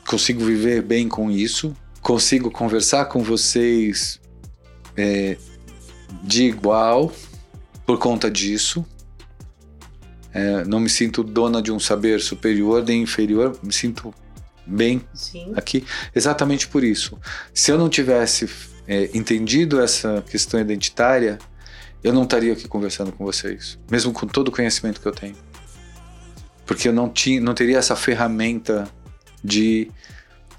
[0.08, 4.20] consigo viver bem com isso, consigo conversar com vocês
[4.96, 5.38] é,
[6.24, 7.14] de igual,
[7.86, 8.84] por conta disso.
[10.38, 14.14] É, não me sinto dona de um saber superior nem inferior, me sinto
[14.68, 15.52] bem Sim.
[15.56, 15.84] aqui
[16.14, 17.18] exatamente por isso.
[17.52, 18.48] Se eu não tivesse
[18.88, 21.40] é, entendido essa questão identitária,
[22.04, 25.36] eu não estaria aqui conversando com vocês, mesmo com todo o conhecimento que eu tenho.
[26.68, 28.88] Porque eu não, tinha, não teria essa ferramenta
[29.44, 29.90] de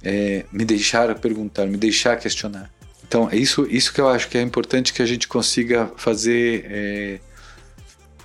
[0.03, 2.69] é, me deixar perguntar, me deixar questionar.
[3.07, 6.67] Então, é isso, isso que eu acho que é importante que a gente consiga fazer,
[6.69, 7.21] é,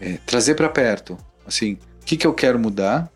[0.02, 1.16] é, trazer para perto.
[1.46, 3.12] Assim, o que, que eu quero mudar?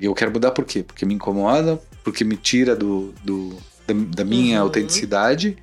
[0.00, 0.82] Eu quero mudar por quê?
[0.82, 3.56] Porque me incomoda, porque me tira do, do
[3.86, 4.64] da, da, minha uhum.
[4.64, 5.56] autenticidade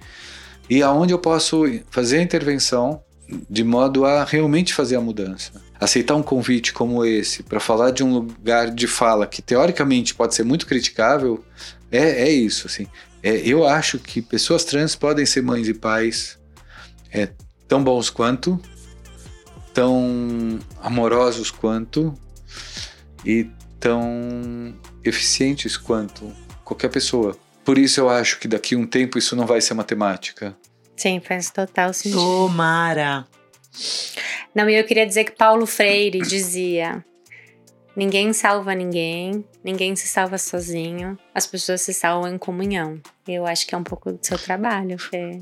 [0.70, 3.02] e aonde eu posso fazer a intervenção
[3.50, 5.52] de modo a realmente fazer a mudança.
[5.80, 10.34] Aceitar um convite como esse para falar de um lugar de fala que teoricamente pode
[10.34, 11.44] ser muito criticável
[11.92, 12.88] é, é isso, assim.
[13.22, 16.38] É, eu acho que pessoas trans podem ser mães e pais
[17.12, 17.30] é,
[17.68, 18.60] tão bons quanto,
[19.78, 22.12] tão amorosos quanto
[23.24, 23.48] e
[23.80, 24.74] tão
[25.04, 27.38] eficientes quanto qualquer pessoa.
[27.64, 30.58] por isso eu acho que daqui a um tempo isso não vai ser matemática.
[30.96, 32.18] Sim, faz total sentido.
[32.18, 33.28] Tomara.
[34.56, 37.06] Não, e eu queria dizer que Paulo Freire dizia:
[37.96, 43.00] ninguém salva ninguém, ninguém se salva sozinho, as pessoas se salvam em comunhão.
[43.28, 45.40] Eu acho que é um pouco do seu trabalho, Fê.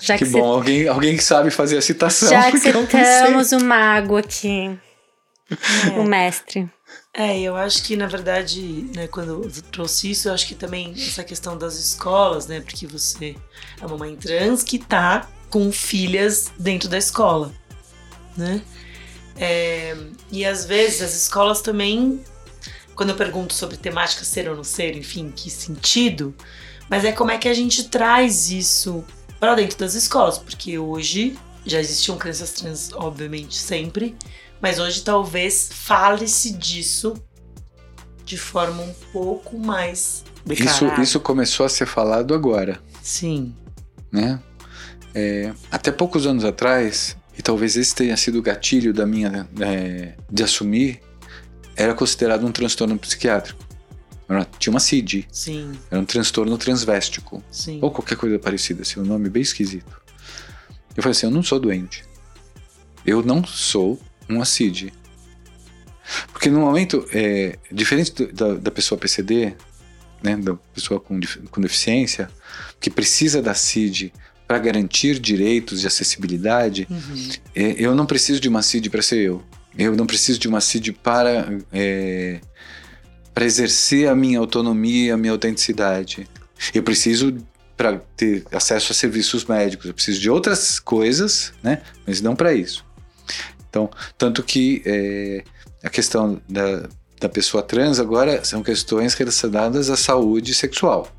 [0.00, 0.56] Já que, que bom, cê...
[0.56, 2.28] alguém, alguém que sabe fazer a citação.
[2.28, 4.78] Já que citamos o mago aqui,
[5.50, 5.98] é.
[5.98, 6.68] o mestre.
[7.14, 10.94] É, eu acho que na verdade, né, quando eu trouxe isso, eu acho que também
[10.96, 13.36] essa questão das escolas, né, porque você
[13.80, 17.52] é uma mãe trans que tá com filhas dentro da escola,
[18.36, 18.62] né?
[19.36, 19.94] É,
[20.30, 22.22] e às vezes as escolas também,
[22.94, 26.34] quando eu pergunto sobre temática ser ou não ser, enfim, que sentido,
[26.88, 29.04] mas é como é que a gente traz isso
[29.42, 31.36] para dentro das escolas, porque hoje
[31.66, 34.14] já existiam crianças trans, obviamente, sempre,
[34.60, 37.14] mas hoje talvez fale-se disso
[38.24, 42.80] de forma um pouco mais isso, isso começou a ser falado agora.
[43.02, 43.52] Sim.
[44.12, 44.40] Né?
[45.12, 50.14] É, até poucos anos atrás, e talvez esse tenha sido o gatilho da minha é,
[50.30, 51.02] de assumir,
[51.74, 53.60] era considerado um transtorno psiquiátrico.
[54.32, 55.26] Era, tinha uma CID.
[55.30, 55.72] Sim.
[55.90, 57.42] Era um transtorno transvéstico.
[57.50, 57.78] Sim.
[57.82, 60.00] Ou qualquer coisa parecida, assim, um nome bem esquisito.
[60.96, 62.04] Eu falei assim, eu não sou doente.
[63.04, 64.92] Eu não sou um ACID.
[66.32, 69.54] Porque no momento, é, diferente do, da, da, pessoa PCD,
[70.22, 71.18] né, da pessoa com,
[71.50, 72.30] com deficiência,
[72.80, 74.12] que precisa da CID
[74.46, 77.28] para garantir direitos de acessibilidade, uhum.
[77.54, 79.42] é, eu não preciso de uma CID para ser eu.
[79.76, 82.40] Eu não preciso de uma CID para, é,
[83.34, 86.28] para exercer a minha autonomia, a minha autenticidade.
[86.74, 87.36] Eu preciso
[87.76, 89.86] para ter acesso a serviços médicos.
[89.86, 91.82] Eu preciso de outras coisas, né?
[92.06, 92.84] Mas não para isso.
[93.68, 95.44] Então, tanto que é,
[95.82, 101.10] a questão da, da pessoa trans agora são questões relacionadas à saúde sexual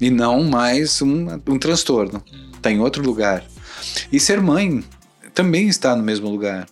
[0.00, 2.24] e não mais um, um transtorno.
[2.54, 3.44] Está em outro lugar.
[4.10, 4.84] E ser mãe
[5.34, 6.66] também está no mesmo lugar,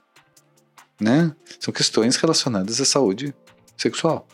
[1.00, 1.32] né?
[1.60, 3.34] São questões relacionadas à saúde
[3.76, 4.26] sexual,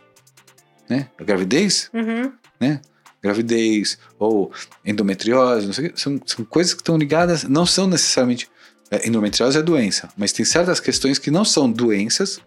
[0.88, 1.08] né?
[1.18, 2.32] A gravidez, uhum.
[2.60, 2.80] né?
[3.22, 4.52] Gravidez ou
[4.84, 8.48] endometriose, sei, são, são coisas que estão ligadas, não são necessariamente
[8.90, 12.38] é, endometriose é doença, mas tem certas questões que não são doenças,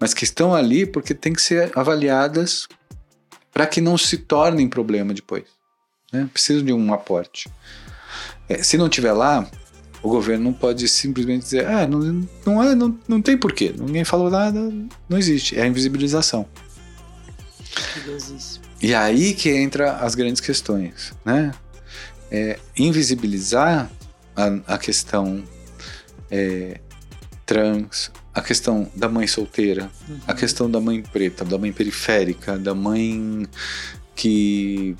[0.00, 2.66] mas que estão ali porque tem que ser avaliadas
[3.52, 5.44] para que não se tornem problema depois.
[6.12, 6.28] Né?
[6.32, 7.48] Precisa de um aporte.
[8.48, 9.48] É, se não tiver lá,
[10.02, 14.04] o governo não pode simplesmente dizer, ah, não, não, é, não, não tem porquê, ninguém
[14.04, 14.60] falou nada,
[15.08, 15.58] não existe.
[15.58, 16.46] É a invisibilização.
[18.80, 21.52] E aí que entra as grandes questões, né?
[22.30, 23.90] É, invisibilizar
[24.34, 25.44] a, a questão
[26.30, 26.80] é,
[27.44, 30.18] trans, a questão da mãe solteira, uhum.
[30.26, 33.46] a questão da mãe preta, da mãe periférica, da mãe
[34.14, 34.96] que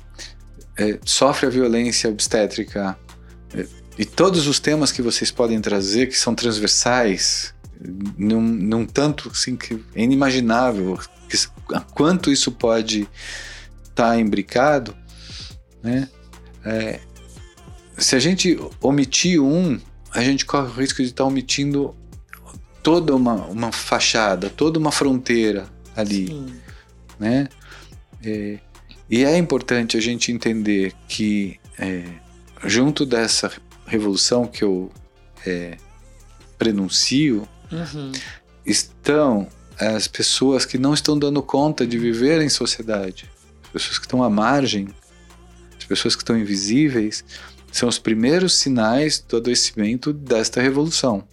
[0.77, 2.97] é, sofre a violência obstétrica
[3.53, 3.67] é,
[3.97, 7.53] e todos os temas que vocês podem trazer que são transversais,
[8.17, 10.97] num, num tanto assim que é inimaginável
[11.27, 11.37] que,
[11.93, 13.07] quanto isso pode
[13.83, 14.95] estar tá imbricado,
[15.81, 16.09] né?
[16.65, 16.99] É,
[17.97, 19.79] se a gente omitir um,
[20.11, 21.95] a gente corre o risco de estar omitindo
[22.83, 26.55] toda uma, uma fachada, toda uma fronteira ali, Sim.
[27.19, 27.47] né?
[28.23, 28.59] É,
[29.09, 32.03] e é importante a gente entender que é,
[32.65, 33.51] junto dessa
[33.85, 34.91] revolução que eu
[35.45, 35.77] é,
[36.57, 38.11] prenuncio, uhum.
[38.65, 39.47] estão
[39.79, 43.29] as pessoas que não estão dando conta de viver em sociedade,
[43.63, 44.87] as pessoas que estão à margem,
[45.77, 47.23] as pessoas que estão invisíveis,
[47.71, 51.23] são os primeiros sinais do adoecimento desta revolução.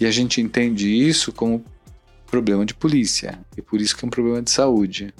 [0.00, 1.64] E a gente entende isso como
[2.26, 5.14] problema de polícia, e por isso que é um problema de saúde.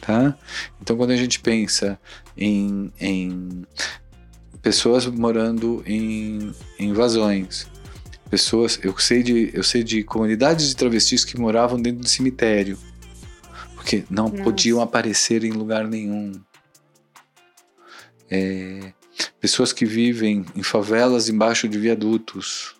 [0.00, 0.36] Tá?
[0.80, 2.00] Então, quando a gente pensa
[2.36, 3.66] em, em
[4.62, 7.66] pessoas morando em invasões,
[8.28, 12.78] pessoas, eu sei de, eu sei de comunidades de travestis que moravam dentro do cemitério,
[13.74, 14.42] porque não Nossa.
[14.42, 16.32] podiam aparecer em lugar nenhum
[18.30, 18.92] é,
[19.40, 22.74] pessoas que vivem em favelas embaixo de viadutos.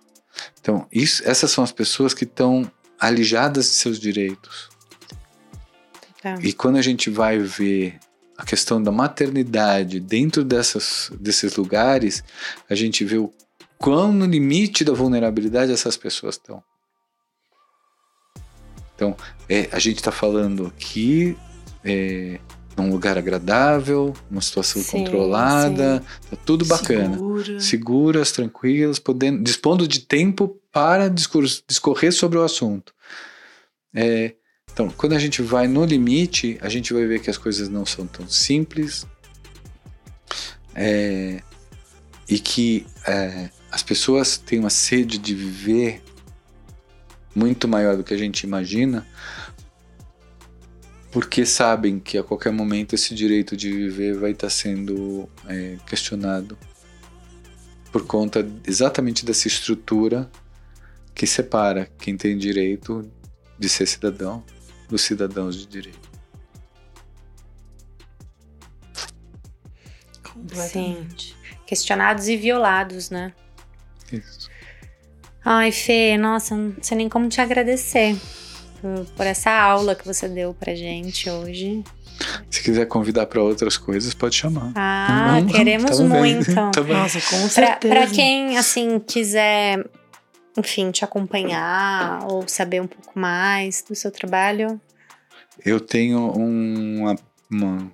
[0.61, 4.69] Então, isso, essas são as pessoas que estão alijadas de seus direitos.
[6.23, 6.39] Tá.
[6.43, 7.99] E quando a gente vai ver
[8.37, 12.23] a questão da maternidade dentro dessas, desses lugares,
[12.69, 13.33] a gente vê o
[13.79, 16.63] quão no limite da vulnerabilidade essas pessoas estão.
[18.95, 19.17] Então,
[19.49, 21.39] é, a gente está falando aqui
[21.85, 22.41] é,
[22.77, 26.31] num lugar agradável, uma situação sim, controlada, sim.
[26.31, 27.15] tá tudo bacana.
[27.15, 27.61] Segura.
[27.61, 32.93] Seguras, tranquilas, podendo, dispondo de tempo para discorrer sobre o assunto.
[33.95, 34.35] É,
[34.73, 37.87] Então, quando a gente vai no limite, a gente vai ver que as coisas não
[37.87, 39.07] são tão simples
[40.75, 41.43] é,
[42.29, 46.03] e que é, as pessoas têm uma sede de viver
[47.35, 49.07] muito maior do que a gente imagina,
[51.11, 56.59] porque sabem que a qualquer momento esse direito de viver vai estar sendo é, questionado
[57.93, 60.31] por conta exatamente dessa estrutura
[61.15, 63.11] que separa quem tem direito
[63.59, 64.45] de ser cidadão
[64.89, 66.09] dos cidadãos de direito.
[70.55, 71.09] Sim.
[71.67, 73.35] Questionados e violados, né?
[74.13, 74.51] Isso.
[75.45, 78.17] Ai, Fê, nossa, não sei nem como te agradecer
[78.81, 81.83] por, por essa aula que você deu pra gente hoje.
[82.51, 84.73] Se quiser convidar para outras coisas, pode chamar.
[84.75, 86.53] Ah, queremos muito.
[86.73, 87.95] tá Nossa, com certeza.
[87.95, 89.85] Para quem, assim, quiser,
[90.57, 94.81] enfim, te acompanhar ou saber um pouco mais do seu trabalho.
[95.65, 97.17] Eu tenho uma,
[97.51, 97.93] uma,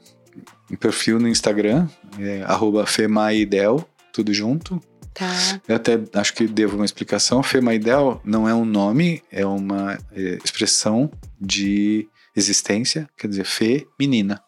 [0.71, 1.89] um perfil no Instagram,
[2.19, 4.81] é femaidel, tudo junto.
[5.15, 5.61] Tá.
[5.69, 7.43] Eu até acho que devo uma explicação.
[7.43, 11.09] Femaidel não é um nome, é uma é, expressão
[11.41, 14.43] de existência, quer dizer, fê, menina.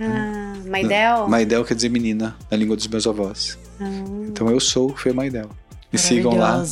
[0.00, 1.28] Ah, Maidel?
[1.28, 3.58] Maidel quer dizer menina, na língua dos meus avós.
[3.78, 3.84] Ah.
[4.26, 5.50] Então eu sou Fê Maidel.
[5.92, 6.64] Me sigam lá.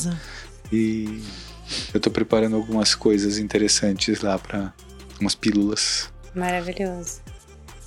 [0.73, 1.23] E
[1.93, 4.73] eu tô preparando algumas coisas interessantes lá para
[5.21, 6.13] umas pílulas.
[6.35, 7.21] Maravilhoso.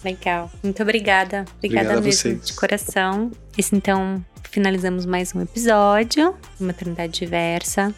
[0.04, 0.52] Legal.
[0.64, 1.46] Muito obrigada.
[1.58, 3.32] Obrigada Obrigado mesmo, de coração.
[3.58, 7.93] E então finalizamos mais um episódio de Maternidade Diversa.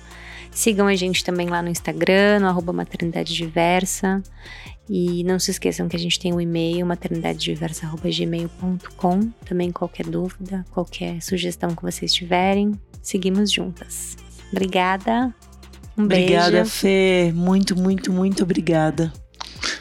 [0.51, 4.21] Sigam a gente também lá no Instagram, no arroba Maternidade Diversa.
[4.89, 9.31] E não se esqueçam que a gente tem o um e-mail maternidadediversa.gmail.com.
[9.45, 14.17] Também qualquer dúvida, qualquer sugestão que vocês tiverem, seguimos juntas.
[14.51, 15.33] Obrigada.
[15.97, 16.69] Um obrigada, beijo.
[16.69, 17.31] Fê.
[17.33, 19.13] Muito, muito, muito obrigada.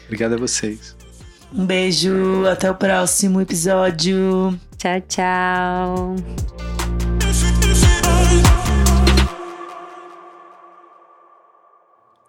[0.05, 0.95] Obrigada a vocês.
[1.53, 2.45] Um beijo.
[2.45, 4.57] Até o próximo episódio.
[4.77, 6.15] Tchau, tchau.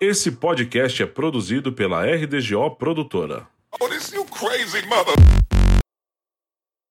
[0.00, 3.46] Esse podcast é produzido pela RDGO Produtora.
[3.80, 3.88] Oh,